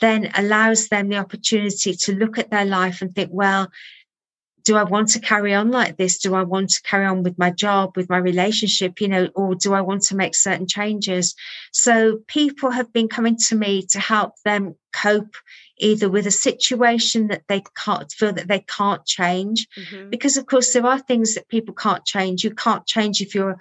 then 0.00 0.30
allows 0.34 0.88
them 0.88 1.08
the 1.08 1.18
opportunity 1.18 1.94
to 1.94 2.14
look 2.14 2.38
at 2.38 2.50
their 2.50 2.64
life 2.64 3.00
and 3.00 3.14
think, 3.14 3.30
well, 3.32 3.70
do 4.64 4.76
I 4.76 4.82
want 4.82 5.08
to 5.10 5.20
carry 5.20 5.54
on 5.54 5.70
like 5.70 5.96
this? 5.96 6.18
Do 6.18 6.34
I 6.34 6.42
want 6.42 6.70
to 6.70 6.82
carry 6.82 7.04
on 7.04 7.22
with 7.22 7.38
my 7.38 7.50
job, 7.50 7.96
with 7.96 8.08
my 8.08 8.16
relationship, 8.16 9.00
you 9.00 9.08
know, 9.08 9.28
or 9.34 9.54
do 9.54 9.74
I 9.74 9.82
want 9.82 10.02
to 10.04 10.16
make 10.16 10.34
certain 10.34 10.66
changes? 10.66 11.34
So 11.72 12.20
people 12.26 12.70
have 12.70 12.92
been 12.92 13.08
coming 13.08 13.36
to 13.48 13.56
me 13.56 13.86
to 13.90 14.00
help 14.00 14.32
them 14.44 14.74
cope 14.94 15.36
either 15.78 16.08
with 16.08 16.26
a 16.26 16.30
situation 16.30 17.28
that 17.28 17.42
they 17.48 17.62
can't 17.76 18.10
feel 18.12 18.32
that 18.32 18.48
they 18.48 18.60
can't 18.60 19.04
change. 19.04 19.66
Mm-hmm. 19.76 20.10
Because 20.10 20.36
of 20.36 20.46
course 20.46 20.72
there 20.72 20.86
are 20.86 20.98
things 20.98 21.34
that 21.34 21.48
people 21.48 21.74
can't 21.74 22.04
change. 22.04 22.44
You 22.44 22.54
can't 22.54 22.86
change 22.86 23.20
if 23.20 23.34
you're 23.34 23.58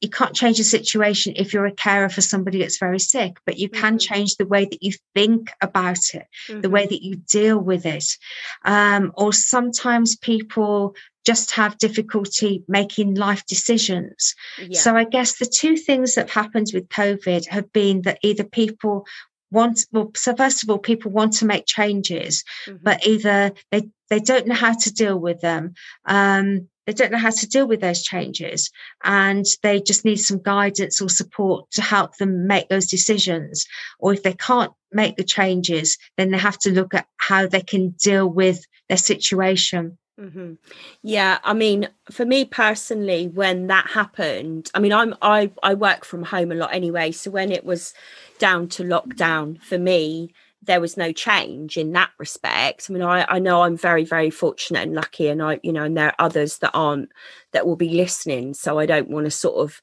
you 0.00 0.08
can't 0.08 0.34
change 0.34 0.58
a 0.58 0.64
situation 0.64 1.34
if 1.36 1.52
you're 1.52 1.66
a 1.66 1.72
carer 1.72 2.08
for 2.08 2.22
somebody 2.22 2.58
that's 2.58 2.78
very 2.78 2.98
sick, 2.98 3.36
but 3.44 3.58
you 3.58 3.68
can 3.68 3.98
mm-hmm. 3.98 4.14
change 4.14 4.36
the 4.36 4.46
way 4.46 4.64
that 4.64 4.82
you 4.82 4.92
think 5.14 5.50
about 5.60 6.14
it, 6.14 6.26
mm-hmm. 6.48 6.60
the 6.60 6.70
way 6.70 6.84
mm-hmm. 6.84 6.90
that 6.90 7.02
you 7.02 7.16
deal 7.16 7.58
with 7.58 7.84
it. 7.84 8.16
Um, 8.64 9.12
or 9.14 9.32
sometimes 9.32 10.16
people 10.16 10.94
just 11.26 11.50
have 11.52 11.76
difficulty 11.76 12.64
making 12.66 13.14
life 13.14 13.44
decisions. 13.44 14.34
Yeah. 14.58 14.80
So 14.80 14.96
I 14.96 15.04
guess 15.04 15.36
the 15.36 15.44
two 15.44 15.76
things 15.76 16.14
that 16.14 16.30
have 16.30 16.44
happened 16.44 16.68
with 16.72 16.88
COVID 16.88 17.46
have 17.48 17.70
been 17.72 18.02
that 18.02 18.20
either 18.22 18.44
people 18.44 19.06
want 19.50 19.86
well 19.92 20.10
so 20.14 20.34
first 20.34 20.62
of 20.62 20.70
all 20.70 20.78
people 20.78 21.10
want 21.10 21.32
to 21.32 21.46
make 21.46 21.66
changes 21.66 22.44
mm-hmm. 22.66 22.78
but 22.82 23.06
either 23.06 23.52
they 23.70 23.88
they 24.08 24.20
don't 24.20 24.46
know 24.46 24.54
how 24.54 24.74
to 24.74 24.92
deal 24.92 25.18
with 25.18 25.40
them 25.40 25.74
um, 26.06 26.68
they 26.90 26.92
don't 26.94 27.12
know 27.12 27.18
how 27.18 27.30
to 27.30 27.48
deal 27.48 27.68
with 27.68 27.80
those 27.80 28.02
changes 28.02 28.70
and 29.04 29.46
they 29.62 29.80
just 29.80 30.04
need 30.04 30.16
some 30.16 30.42
guidance 30.42 31.00
or 31.00 31.08
support 31.08 31.70
to 31.70 31.82
help 31.82 32.16
them 32.16 32.48
make 32.48 32.68
those 32.68 32.88
decisions. 32.88 33.64
Or 34.00 34.12
if 34.12 34.24
they 34.24 34.32
can't 34.32 34.72
make 34.90 35.16
the 35.16 35.22
changes, 35.22 35.98
then 36.16 36.32
they 36.32 36.38
have 36.38 36.58
to 36.60 36.72
look 36.72 36.94
at 36.94 37.06
how 37.16 37.46
they 37.46 37.60
can 37.60 37.90
deal 37.90 38.28
with 38.28 38.64
their 38.88 38.96
situation. 38.96 39.98
Mm-hmm. 40.20 40.54
Yeah, 41.02 41.38
I 41.42 41.54
mean, 41.54 41.88
for 42.10 42.26
me 42.26 42.44
personally, 42.44 43.28
when 43.28 43.68
that 43.68 43.88
happened, 43.88 44.70
I 44.74 44.78
mean, 44.78 44.92
I'm 44.92 45.14
I 45.22 45.50
I 45.62 45.74
work 45.74 46.04
from 46.04 46.24
home 46.24 46.52
a 46.52 46.56
lot 46.56 46.74
anyway, 46.74 47.12
so 47.12 47.30
when 47.30 47.50
it 47.50 47.64
was 47.64 47.94
down 48.38 48.68
to 48.68 48.82
lockdown 48.82 49.62
for 49.62 49.78
me, 49.78 50.34
there 50.62 50.80
was 50.80 50.96
no 50.98 51.10
change 51.10 51.78
in 51.78 51.92
that 51.92 52.10
respect. 52.18 52.86
I 52.88 52.92
mean, 52.92 53.02
I, 53.02 53.24
I 53.28 53.38
know 53.38 53.62
I'm 53.62 53.78
very, 53.78 54.04
very 54.04 54.28
fortunate 54.30 54.82
and 54.82 54.94
lucky, 54.94 55.28
and 55.28 55.42
I, 55.42 55.58
you 55.62 55.72
know, 55.72 55.84
and 55.84 55.96
there 55.96 56.08
are 56.08 56.26
others 56.26 56.58
that 56.58 56.72
aren't 56.74 57.10
that 57.52 57.66
will 57.66 57.76
be 57.76 57.90
listening. 57.90 58.52
So 58.52 58.78
I 58.78 58.84
don't 58.84 59.08
want 59.08 59.24
to 59.24 59.30
sort 59.30 59.56
of, 59.56 59.80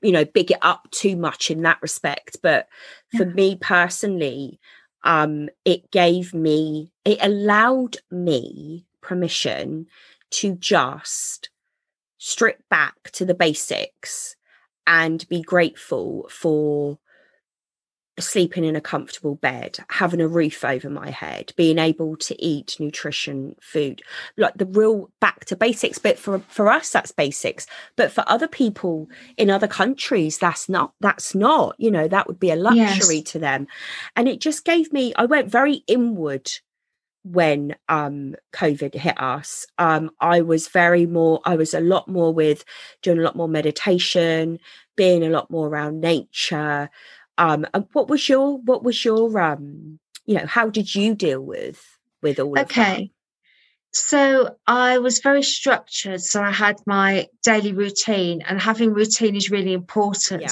you 0.00 0.12
know, 0.12 0.24
big 0.24 0.50
it 0.52 0.58
up 0.62 0.90
too 0.90 1.16
much 1.16 1.50
in 1.50 1.62
that 1.62 1.82
respect. 1.82 2.38
But 2.42 2.66
for 3.14 3.26
yeah. 3.26 3.34
me 3.34 3.56
personally, 3.60 4.58
um, 5.04 5.50
it 5.66 5.90
gave 5.90 6.32
me, 6.32 6.92
it 7.04 7.18
allowed 7.20 7.98
me 8.10 8.85
permission 9.06 9.86
to 10.30 10.56
just 10.56 11.50
strip 12.18 12.68
back 12.68 13.10
to 13.12 13.24
the 13.24 13.34
basics 13.34 14.36
and 14.86 15.26
be 15.28 15.42
grateful 15.42 16.28
for 16.30 16.98
sleeping 18.18 18.64
in 18.64 18.76
a 18.76 18.80
comfortable 18.80 19.34
bed, 19.34 19.78
having 19.90 20.20
a 20.20 20.28
roof 20.28 20.64
over 20.64 20.88
my 20.88 21.10
head, 21.10 21.52
being 21.56 21.78
able 21.78 22.16
to 22.16 22.42
eat 22.42 22.76
nutrition 22.80 23.54
food, 23.60 24.02
like 24.36 24.54
the 24.54 24.66
real 24.66 25.10
back 25.20 25.44
to 25.44 25.56
basics. 25.56 25.98
But 25.98 26.18
for 26.18 26.38
for 26.48 26.70
us, 26.70 26.90
that's 26.90 27.12
basics. 27.12 27.66
But 27.94 28.10
for 28.10 28.24
other 28.26 28.48
people 28.48 29.08
in 29.36 29.50
other 29.50 29.68
countries, 29.68 30.38
that's 30.38 30.68
not. 30.68 30.94
That's 31.00 31.34
not. 31.34 31.76
You 31.78 31.90
know, 31.90 32.08
that 32.08 32.26
would 32.26 32.40
be 32.40 32.50
a 32.50 32.56
luxury 32.56 33.16
yes. 33.16 33.32
to 33.32 33.38
them. 33.38 33.66
And 34.14 34.28
it 34.28 34.40
just 34.40 34.64
gave 34.64 34.92
me. 34.92 35.12
I 35.16 35.26
went 35.26 35.50
very 35.50 35.84
inward 35.86 36.50
when 37.32 37.74
um 37.88 38.34
covid 38.52 38.94
hit 38.94 39.20
us 39.20 39.66
um 39.78 40.10
i 40.20 40.40
was 40.40 40.68
very 40.68 41.06
more 41.06 41.40
i 41.44 41.56
was 41.56 41.74
a 41.74 41.80
lot 41.80 42.08
more 42.08 42.32
with 42.32 42.64
doing 43.02 43.18
a 43.18 43.22
lot 43.22 43.36
more 43.36 43.48
meditation 43.48 44.58
being 44.96 45.24
a 45.24 45.30
lot 45.30 45.50
more 45.50 45.68
around 45.68 46.00
nature 46.00 46.88
um 47.38 47.66
and 47.74 47.86
what 47.92 48.08
was 48.08 48.28
your 48.28 48.58
what 48.58 48.82
was 48.82 49.04
your 49.04 49.40
um 49.40 49.98
you 50.24 50.34
know 50.34 50.46
how 50.46 50.68
did 50.68 50.94
you 50.94 51.14
deal 51.14 51.40
with 51.40 51.98
with 52.22 52.38
all 52.38 52.54
that? 52.54 52.66
okay 52.66 53.10
so 53.96 54.54
I 54.66 54.98
was 54.98 55.20
very 55.20 55.42
structured. 55.42 56.20
So 56.20 56.42
I 56.42 56.50
had 56.50 56.76
my 56.86 57.28
daily 57.42 57.72
routine, 57.72 58.42
and 58.42 58.60
having 58.60 58.92
routine 58.92 59.34
is 59.36 59.50
really 59.50 59.72
important. 59.72 60.42
Yeah. 60.42 60.50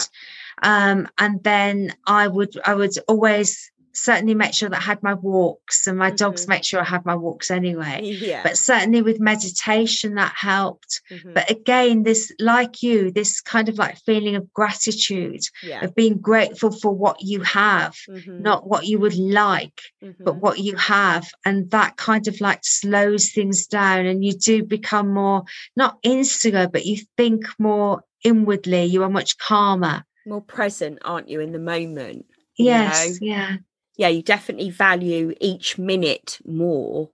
Um, 0.63 1.09
and 1.19 1.43
then 1.45 1.95
I 2.07 2.27
would 2.27 2.59
I 2.65 2.75
would 2.75 2.97
always 3.07 3.71
certainly 3.95 4.35
make 4.35 4.53
sure 4.53 4.69
that 4.69 4.81
I 4.81 4.85
had 4.85 5.03
my 5.03 5.15
walks 5.15 5.87
and 5.87 5.97
my 5.97 6.09
mm-hmm. 6.09 6.17
dogs 6.17 6.49
make 6.49 6.65
sure 6.65 6.81
I 6.81 6.85
had 6.85 7.07
my 7.07 7.15
walks 7.15 7.51
anyway. 7.51 8.01
Yeah. 8.03 8.43
But 8.43 8.59
certainly 8.59 9.03
with 9.03 9.21
meditation 9.21 10.17
that 10.17 10.35
helped. 10.37 11.01
Mm-hmm. 11.11 11.33
But 11.33 11.51
again, 11.51 12.03
this 12.03 12.33
like 12.39 12.83
you, 12.83 13.11
this 13.11 13.41
kind 13.41 13.69
of 13.69 13.79
like 13.79 13.99
feeling 13.99 14.37
of 14.37 14.53
gratitude, 14.53 15.43
yeah. 15.63 15.85
of 15.85 15.95
being 15.95 16.19
grateful 16.19 16.73
for 16.73 16.93
what 16.93 17.23
you 17.23 17.41
have, 17.43 17.97
mm-hmm. 18.09 18.43
not 18.43 18.67
what 18.67 18.87
you 18.87 18.99
would 18.99 19.17
like, 19.17 19.81
but 20.01 20.19
mm-hmm. 20.19 20.41
what 20.41 20.59
you 20.59 20.77
have. 20.77 21.31
And 21.45 21.71
that 21.71 21.97
kind 21.97 22.27
of 22.27 22.41
like 22.41 22.61
slows 22.65 23.31
things 23.31 23.67
down 23.67 24.07
and 24.07 24.25
you 24.25 24.33
do 24.33 24.65
become 24.65 25.15
more 25.15 25.45
not 25.77 25.99
insular, 26.03 26.69
but 26.69 26.85
you 26.85 26.99
think 27.17 27.47
more 27.59 28.03
inwardly, 28.25 28.85
you 28.85 29.05
are 29.05 29.11
much 29.11 29.39
calmer. 29.39 30.05
More 30.27 30.41
present, 30.41 31.01
aren't 31.05 31.29
you, 31.29 31.41
in 31.41 31.53
the 31.53 31.59
moment? 31.59 32.27
Yes, 32.57 33.21
know? 33.21 33.27
yeah 33.27 33.57
yeah, 33.97 34.09
you 34.09 34.23
definitely 34.23 34.71
value 34.71 35.35
each 35.41 35.79
minute 35.79 36.39
more 36.45 37.11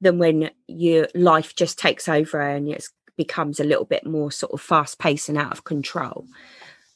than 0.00 0.18
when 0.18 0.50
your 0.66 1.08
life 1.14 1.54
just 1.54 1.78
takes 1.78 2.08
over 2.08 2.40
and 2.40 2.68
it 2.68 2.84
becomes 3.16 3.60
a 3.60 3.64
little 3.64 3.84
bit 3.84 4.06
more 4.06 4.30
sort 4.30 4.52
of 4.52 4.60
fast 4.60 4.98
paced 4.98 5.28
and 5.28 5.36
out 5.36 5.52
of 5.52 5.64
control. 5.64 6.26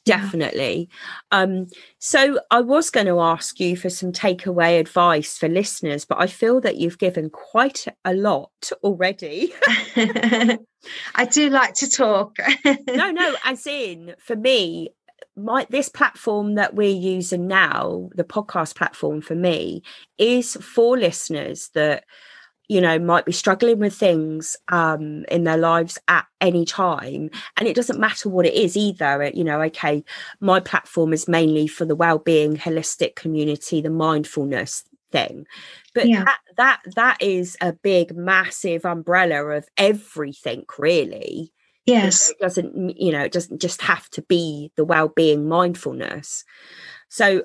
Definitely. 0.04 0.90
Um, 1.30 1.68
so 1.98 2.38
I 2.50 2.60
was 2.60 2.90
going 2.90 3.06
to 3.06 3.20
ask 3.20 3.58
you 3.58 3.74
for 3.74 3.88
some 3.88 4.12
takeaway 4.12 4.78
advice 4.78 5.38
for 5.38 5.48
listeners, 5.48 6.04
but 6.04 6.20
I 6.20 6.26
feel 6.26 6.60
that 6.60 6.76
you've 6.76 6.98
given 6.98 7.30
quite 7.30 7.86
a 8.04 8.12
lot 8.12 8.70
already. 8.82 9.54
I 9.96 11.24
do 11.30 11.48
like 11.48 11.74
to 11.74 11.88
talk. 11.88 12.36
no, 12.86 13.10
no, 13.10 13.34
as 13.44 13.66
in 13.66 14.14
for 14.18 14.36
me, 14.36 14.90
my 15.36 15.66
this 15.70 15.88
platform 15.88 16.54
that 16.54 16.74
we're 16.74 16.88
using 16.88 17.46
now 17.46 18.08
the 18.14 18.24
podcast 18.24 18.76
platform 18.76 19.20
for 19.20 19.34
me 19.34 19.82
is 20.18 20.54
for 20.60 20.96
listeners 20.96 21.70
that 21.74 22.04
you 22.68 22.80
know 22.80 22.98
might 22.98 23.24
be 23.26 23.32
struggling 23.32 23.78
with 23.78 23.94
things 23.94 24.56
um 24.68 25.24
in 25.24 25.44
their 25.44 25.56
lives 25.56 25.98
at 26.08 26.26
any 26.40 26.64
time. 26.64 27.30
And 27.56 27.68
it 27.68 27.76
doesn't 27.76 28.00
matter 28.00 28.28
what 28.28 28.46
it 28.46 28.54
is 28.54 28.76
either. 28.76 29.30
You 29.34 29.44
know 29.44 29.60
okay 29.62 30.04
my 30.40 30.60
platform 30.60 31.12
is 31.12 31.28
mainly 31.28 31.66
for 31.66 31.84
the 31.84 31.96
well-being 31.96 32.56
holistic 32.56 33.16
community 33.16 33.80
the 33.80 33.90
mindfulness 33.90 34.84
thing. 35.14 35.46
But 35.94 36.08
yeah. 36.08 36.24
that, 36.24 36.38
that 36.56 36.80
that 36.96 37.22
is 37.22 37.56
a 37.60 37.72
big 37.72 38.16
massive 38.16 38.84
umbrella 38.84 39.46
of 39.46 39.68
everything 39.76 40.64
really 40.78 41.52
yes. 41.86 42.30
it 42.30 42.38
doesn't 42.40 43.00
you 43.00 43.12
know 43.12 43.22
it 43.22 43.32
doesn't 43.32 43.60
just 43.60 43.82
have 43.82 44.08
to 44.10 44.22
be 44.22 44.72
the 44.76 44.84
well-being 44.84 45.48
mindfulness. 45.48 46.44
So 47.08 47.44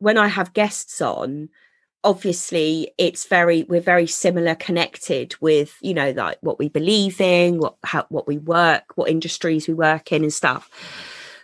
when 0.00 0.16
i 0.16 0.28
have 0.28 0.52
guests 0.52 1.00
on 1.00 1.48
obviously 2.04 2.92
it's 2.96 3.26
very 3.26 3.64
we're 3.64 3.80
very 3.80 4.06
similar 4.06 4.54
connected 4.54 5.34
with 5.40 5.76
you 5.80 5.92
know 5.92 6.12
like 6.12 6.38
what 6.40 6.58
we 6.58 6.68
believe 6.68 7.20
in 7.20 7.58
what 7.58 7.76
how 7.82 8.06
what 8.08 8.28
we 8.28 8.38
work 8.38 8.84
what 8.94 9.10
industries 9.10 9.66
we 9.66 9.74
work 9.74 10.12
in 10.12 10.22
and 10.22 10.32
stuff. 10.32 10.70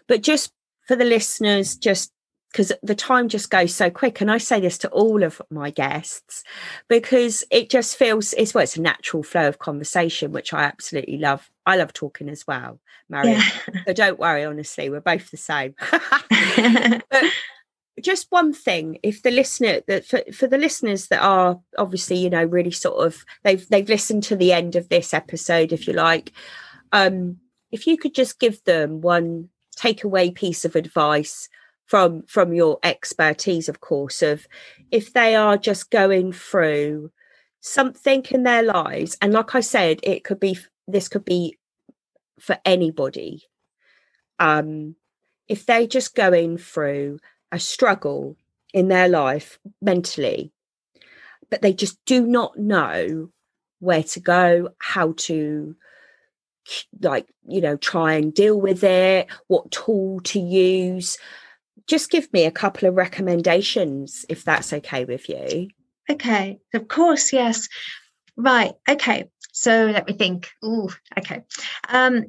But 0.06 0.22
just 0.22 0.52
for 0.86 0.96
the 0.96 1.04
listeners 1.04 1.76
just 1.76 2.13
because 2.54 2.70
the 2.84 2.94
time 2.94 3.28
just 3.28 3.50
goes 3.50 3.74
so 3.74 3.90
quick 3.90 4.20
and 4.20 4.30
i 4.30 4.38
say 4.38 4.60
this 4.60 4.78
to 4.78 4.88
all 4.90 5.24
of 5.24 5.42
my 5.50 5.70
guests 5.70 6.44
because 6.88 7.42
it 7.50 7.68
just 7.68 7.96
feels 7.96 8.32
it's 8.34 8.54
well 8.54 8.62
it's 8.62 8.76
a 8.76 8.80
natural 8.80 9.24
flow 9.24 9.48
of 9.48 9.58
conversation 9.58 10.30
which 10.30 10.54
i 10.54 10.62
absolutely 10.62 11.18
love. 11.18 11.50
I 11.66 11.76
love 11.76 11.92
talking 11.92 12.28
as 12.28 12.46
well 12.46 12.78
marion 13.08 13.40
yeah. 13.40 13.82
so 13.86 13.92
don't 13.92 14.20
worry 14.20 14.44
honestly 14.44 14.88
we're 14.88 15.00
both 15.00 15.30
the 15.30 15.36
same. 15.36 15.74
But 17.96 18.04
just 18.04 18.26
one 18.30 18.52
thing 18.52 18.98
if 19.04 19.22
the 19.22 19.30
listener 19.30 19.80
that 19.86 20.04
for, 20.04 20.20
for 20.32 20.48
the 20.48 20.58
listeners 20.58 21.06
that 21.08 21.22
are 21.22 21.60
obviously 21.78 22.16
you 22.16 22.28
know 22.28 22.44
really 22.44 22.72
sort 22.72 23.06
of 23.06 23.24
they've 23.44 23.68
they've 23.68 23.88
listened 23.88 24.24
to 24.24 24.36
the 24.36 24.52
end 24.52 24.74
of 24.74 24.88
this 24.88 25.14
episode 25.14 25.72
if 25.72 25.86
you 25.86 25.92
like 25.92 26.32
um 26.90 27.36
if 27.70 27.86
you 27.86 27.96
could 27.96 28.12
just 28.12 28.40
give 28.40 28.62
them 28.64 29.00
one 29.00 29.48
takeaway 29.78 30.34
piece 30.34 30.64
of 30.64 30.74
advice 30.74 31.48
from 31.86 32.22
from 32.22 32.52
your 32.52 32.78
expertise 32.82 33.68
of 33.68 33.80
course 33.80 34.22
of 34.22 34.46
if 34.90 35.12
they 35.12 35.34
are 35.34 35.56
just 35.56 35.90
going 35.90 36.32
through 36.32 37.10
something 37.60 38.24
in 38.30 38.42
their 38.42 38.62
lives 38.62 39.16
and 39.20 39.32
like 39.32 39.54
i 39.54 39.60
said 39.60 39.98
it 40.02 40.24
could 40.24 40.40
be 40.40 40.58
this 40.86 41.08
could 41.08 41.24
be 41.24 41.58
for 42.38 42.58
anybody 42.64 43.42
um 44.38 44.94
if 45.48 45.66
they're 45.66 45.86
just 45.86 46.14
going 46.14 46.56
through 46.56 47.18
a 47.52 47.58
struggle 47.58 48.36
in 48.72 48.88
their 48.88 49.08
life 49.08 49.58
mentally, 49.80 50.52
but 51.50 51.62
they 51.62 51.72
just 51.72 52.04
do 52.04 52.26
not 52.26 52.58
know 52.58 53.30
where 53.78 54.02
to 54.02 54.20
go, 54.20 54.70
how 54.78 55.14
to 55.16 55.76
like 57.02 57.28
you 57.46 57.60
know 57.60 57.76
try 57.76 58.14
and 58.14 58.32
deal 58.32 58.58
with 58.58 58.82
it 58.82 59.26
what 59.48 59.70
tool 59.70 60.18
to 60.20 60.40
use 60.40 61.18
just 61.86 62.10
give 62.10 62.32
me 62.32 62.44
a 62.44 62.50
couple 62.50 62.88
of 62.88 62.94
recommendations 62.94 64.24
if 64.28 64.44
that's 64.44 64.72
okay 64.72 65.04
with 65.04 65.28
you. 65.28 65.68
Okay 66.10 66.58
of 66.72 66.88
course 66.88 67.32
yes. 67.32 67.68
Right 68.36 68.72
okay 68.88 69.30
so 69.52 69.86
let 69.86 70.06
me 70.06 70.14
think. 70.14 70.50
Oh 70.62 70.90
okay. 71.18 71.42
Um 71.88 72.26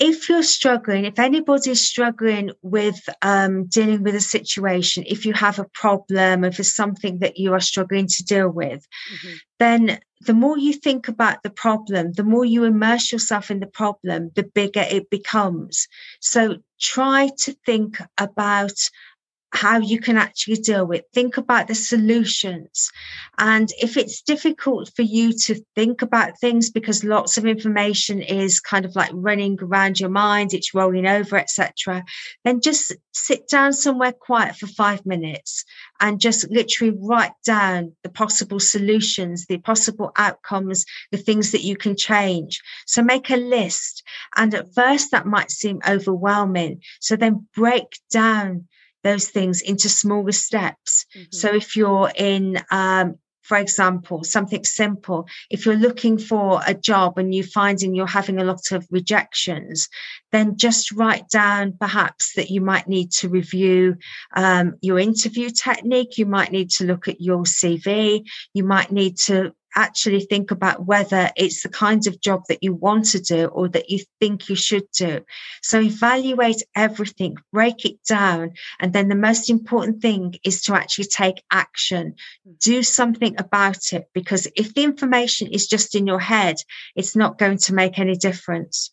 if 0.00 0.28
you're 0.28 0.42
struggling, 0.42 1.04
if 1.04 1.18
anybody's 1.18 1.80
struggling 1.80 2.50
with 2.62 2.98
um, 3.22 3.66
dealing 3.66 4.02
with 4.02 4.16
a 4.16 4.20
situation, 4.20 5.04
if 5.06 5.24
you 5.24 5.32
have 5.34 5.58
a 5.58 5.68
problem, 5.72 6.42
if 6.44 6.58
it's 6.58 6.74
something 6.74 7.20
that 7.20 7.38
you 7.38 7.52
are 7.52 7.60
struggling 7.60 8.08
to 8.08 8.24
deal 8.24 8.48
with, 8.48 8.86
mm-hmm. 9.14 9.34
then 9.60 10.00
the 10.24 10.34
more 10.34 10.58
you 10.58 10.72
think 10.72 11.08
about 11.08 11.42
the 11.42 11.50
problem, 11.50 12.12
the 12.12 12.24
more 12.24 12.44
you 12.44 12.64
immerse 12.64 13.12
yourself 13.12 13.50
in 13.50 13.60
the 13.60 13.66
problem, 13.66 14.30
the 14.34 14.42
bigger 14.42 14.84
it 14.88 15.10
becomes. 15.10 15.88
So 16.20 16.58
try 16.80 17.30
to 17.38 17.52
think 17.66 17.98
about 18.18 18.90
how 19.54 19.78
you 19.78 20.00
can 20.00 20.16
actually 20.16 20.56
deal 20.56 20.84
with 20.86 21.02
think 21.14 21.36
about 21.36 21.68
the 21.68 21.74
solutions. 21.74 22.90
And 23.38 23.68
if 23.80 23.96
it's 23.96 24.22
difficult 24.22 24.90
for 24.94 25.02
you 25.02 25.32
to 25.44 25.54
think 25.74 26.02
about 26.02 26.38
things 26.40 26.70
because 26.70 27.04
lots 27.04 27.38
of 27.38 27.46
information 27.46 28.20
is 28.20 28.60
kind 28.60 28.84
of 28.84 28.96
like 28.96 29.10
running 29.12 29.56
around 29.62 30.00
your 30.00 30.10
mind 30.10 30.52
it's 30.52 30.74
rolling 30.74 31.06
over 31.06 31.36
etc 31.36 32.04
then 32.44 32.60
just 32.60 32.94
sit 33.12 33.48
down 33.48 33.72
somewhere 33.72 34.12
quiet 34.12 34.56
for 34.56 34.66
5 34.66 35.06
minutes 35.06 35.64
and 36.00 36.20
just 36.20 36.50
literally 36.50 36.96
write 37.00 37.32
down 37.44 37.92
the 38.02 38.10
possible 38.10 38.60
solutions 38.60 39.46
the 39.46 39.58
possible 39.58 40.10
outcomes 40.16 40.84
the 41.12 41.18
things 41.18 41.52
that 41.52 41.62
you 41.62 41.76
can 41.76 41.96
change. 41.96 42.60
So 42.86 43.02
make 43.02 43.30
a 43.30 43.36
list. 43.36 44.02
And 44.36 44.54
at 44.54 44.74
first 44.74 45.10
that 45.10 45.26
might 45.26 45.50
seem 45.50 45.80
overwhelming. 45.88 46.82
So 47.00 47.16
then 47.16 47.46
break 47.54 47.98
down 48.10 48.66
those 49.04 49.28
things 49.28 49.62
into 49.62 49.88
smaller 49.88 50.32
steps. 50.32 51.06
Mm-hmm. 51.16 51.26
So 51.30 51.54
if 51.54 51.76
you're 51.76 52.10
in, 52.16 52.60
um, 52.70 53.18
for 53.42 53.58
example, 53.58 54.24
something 54.24 54.64
simple, 54.64 55.28
if 55.50 55.66
you're 55.66 55.76
looking 55.76 56.18
for 56.18 56.62
a 56.66 56.72
job 56.72 57.18
and 57.18 57.34
you're 57.34 57.44
finding 57.44 57.94
you're 57.94 58.06
having 58.06 58.40
a 58.40 58.44
lot 58.44 58.72
of 58.72 58.86
rejections, 58.90 59.88
then 60.32 60.56
just 60.56 60.90
write 60.92 61.28
down 61.28 61.76
perhaps 61.78 62.34
that 62.36 62.50
you 62.50 62.62
might 62.62 62.88
need 62.88 63.12
to 63.12 63.28
review 63.28 63.96
um, 64.34 64.74
your 64.80 64.98
interview 64.98 65.50
technique. 65.50 66.16
You 66.16 66.26
might 66.26 66.50
need 66.50 66.70
to 66.70 66.84
look 66.84 67.06
at 67.06 67.20
your 67.20 67.42
CV. 67.44 68.24
You 68.54 68.64
might 68.64 68.90
need 68.90 69.18
to 69.26 69.54
actually 69.74 70.20
think 70.20 70.50
about 70.50 70.86
whether 70.86 71.30
it's 71.36 71.62
the 71.62 71.68
kind 71.68 72.06
of 72.06 72.20
job 72.20 72.42
that 72.48 72.62
you 72.62 72.74
want 72.74 73.06
to 73.06 73.20
do 73.20 73.46
or 73.46 73.68
that 73.68 73.90
you 73.90 74.00
think 74.20 74.48
you 74.48 74.56
should 74.56 74.86
do. 74.96 75.24
So 75.62 75.80
evaluate 75.80 76.62
everything, 76.74 77.36
break 77.52 77.84
it 77.84 78.02
down. 78.04 78.52
And 78.78 78.92
then 78.92 79.08
the 79.08 79.14
most 79.14 79.50
important 79.50 80.02
thing 80.02 80.34
is 80.44 80.62
to 80.62 80.74
actually 80.74 81.06
take 81.06 81.42
action, 81.50 82.14
do 82.60 82.82
something 82.82 83.36
about 83.38 83.92
it. 83.92 84.08
Because 84.14 84.46
if 84.56 84.74
the 84.74 84.84
information 84.84 85.48
is 85.48 85.66
just 85.66 85.94
in 85.94 86.06
your 86.06 86.20
head, 86.20 86.56
it's 86.94 87.16
not 87.16 87.38
going 87.38 87.58
to 87.58 87.74
make 87.74 87.98
any 87.98 88.16
difference. 88.16 88.92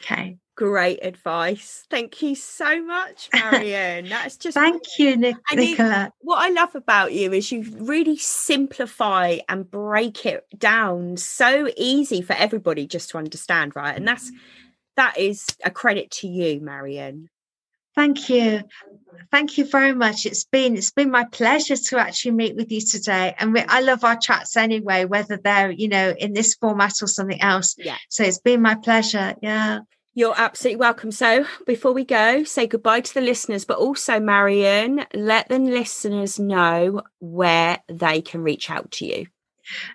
Okay 0.00 0.38
great 0.60 0.98
advice. 1.02 1.86
Thank 1.88 2.20
you 2.20 2.34
so 2.34 2.84
much, 2.84 3.30
Marion. 3.34 4.10
That's 4.10 4.36
just 4.36 4.54
thank 4.54 4.82
you, 4.98 5.16
Nic- 5.16 5.36
Nicola. 5.54 6.12
what 6.20 6.36
I 6.36 6.50
love 6.50 6.74
about 6.74 7.14
you 7.14 7.32
is 7.32 7.50
you 7.50 7.62
really 7.78 8.18
simplify 8.18 9.38
and 9.48 9.70
break 9.70 10.26
it 10.26 10.44
down 10.58 11.16
so 11.16 11.70
easy 11.78 12.20
for 12.20 12.34
everybody 12.34 12.86
just 12.86 13.08
to 13.10 13.18
understand, 13.18 13.74
right? 13.74 13.96
And 13.96 14.06
that's 14.06 14.30
that 14.96 15.16
is 15.16 15.46
a 15.64 15.70
credit 15.70 16.10
to 16.10 16.28
you, 16.28 16.60
Marion. 16.60 17.30
Thank 17.94 18.28
you. 18.28 18.60
Thank 19.30 19.56
you 19.56 19.64
very 19.64 19.94
much. 19.94 20.26
It's 20.26 20.44
been 20.44 20.76
it's 20.76 20.90
been 20.90 21.10
my 21.10 21.24
pleasure 21.24 21.76
to 21.76 21.98
actually 21.98 22.32
meet 22.32 22.54
with 22.54 22.70
you 22.70 22.82
today. 22.82 23.34
And 23.38 23.54
we, 23.54 23.60
I 23.62 23.80
love 23.80 24.04
our 24.04 24.16
chats 24.16 24.58
anyway, 24.58 25.06
whether 25.06 25.38
they're, 25.38 25.70
you 25.70 25.88
know, 25.88 26.14
in 26.18 26.34
this 26.34 26.54
format 26.54 27.00
or 27.00 27.06
something 27.06 27.40
else. 27.40 27.76
Yeah. 27.78 27.96
So 28.10 28.24
it's 28.24 28.40
been 28.40 28.60
my 28.60 28.74
pleasure. 28.74 29.34
Yeah. 29.40 29.80
You're 30.20 30.34
absolutely 30.36 30.76
welcome. 30.76 31.12
So, 31.12 31.46
before 31.64 31.94
we 31.94 32.04
go, 32.04 32.44
say 32.44 32.66
goodbye 32.66 33.00
to 33.00 33.14
the 33.14 33.22
listeners, 33.22 33.64
but 33.64 33.78
also, 33.78 34.20
Marion, 34.20 35.06
let 35.14 35.48
the 35.48 35.58
listeners 35.58 36.38
know 36.38 37.00
where 37.20 37.78
they 37.88 38.20
can 38.20 38.42
reach 38.42 38.68
out 38.68 38.90
to 38.90 39.06
you. 39.06 39.28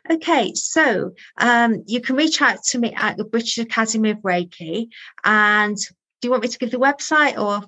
Okay, 0.09 0.55
so 0.55 1.11
um, 1.38 1.83
you 1.85 2.01
can 2.01 2.15
reach 2.15 2.41
out 2.41 2.63
to 2.69 2.79
me 2.79 2.91
at 2.95 3.17
the 3.17 3.23
British 3.23 3.59
Academy 3.59 4.09
of 4.09 4.17
Reiki. 4.23 4.88
And 5.23 5.77
do 5.77 5.83
you 6.23 6.31
want 6.31 6.41
me 6.41 6.49
to 6.49 6.57
give 6.57 6.71
the 6.71 6.79
website 6.79 7.38
or? 7.38 7.61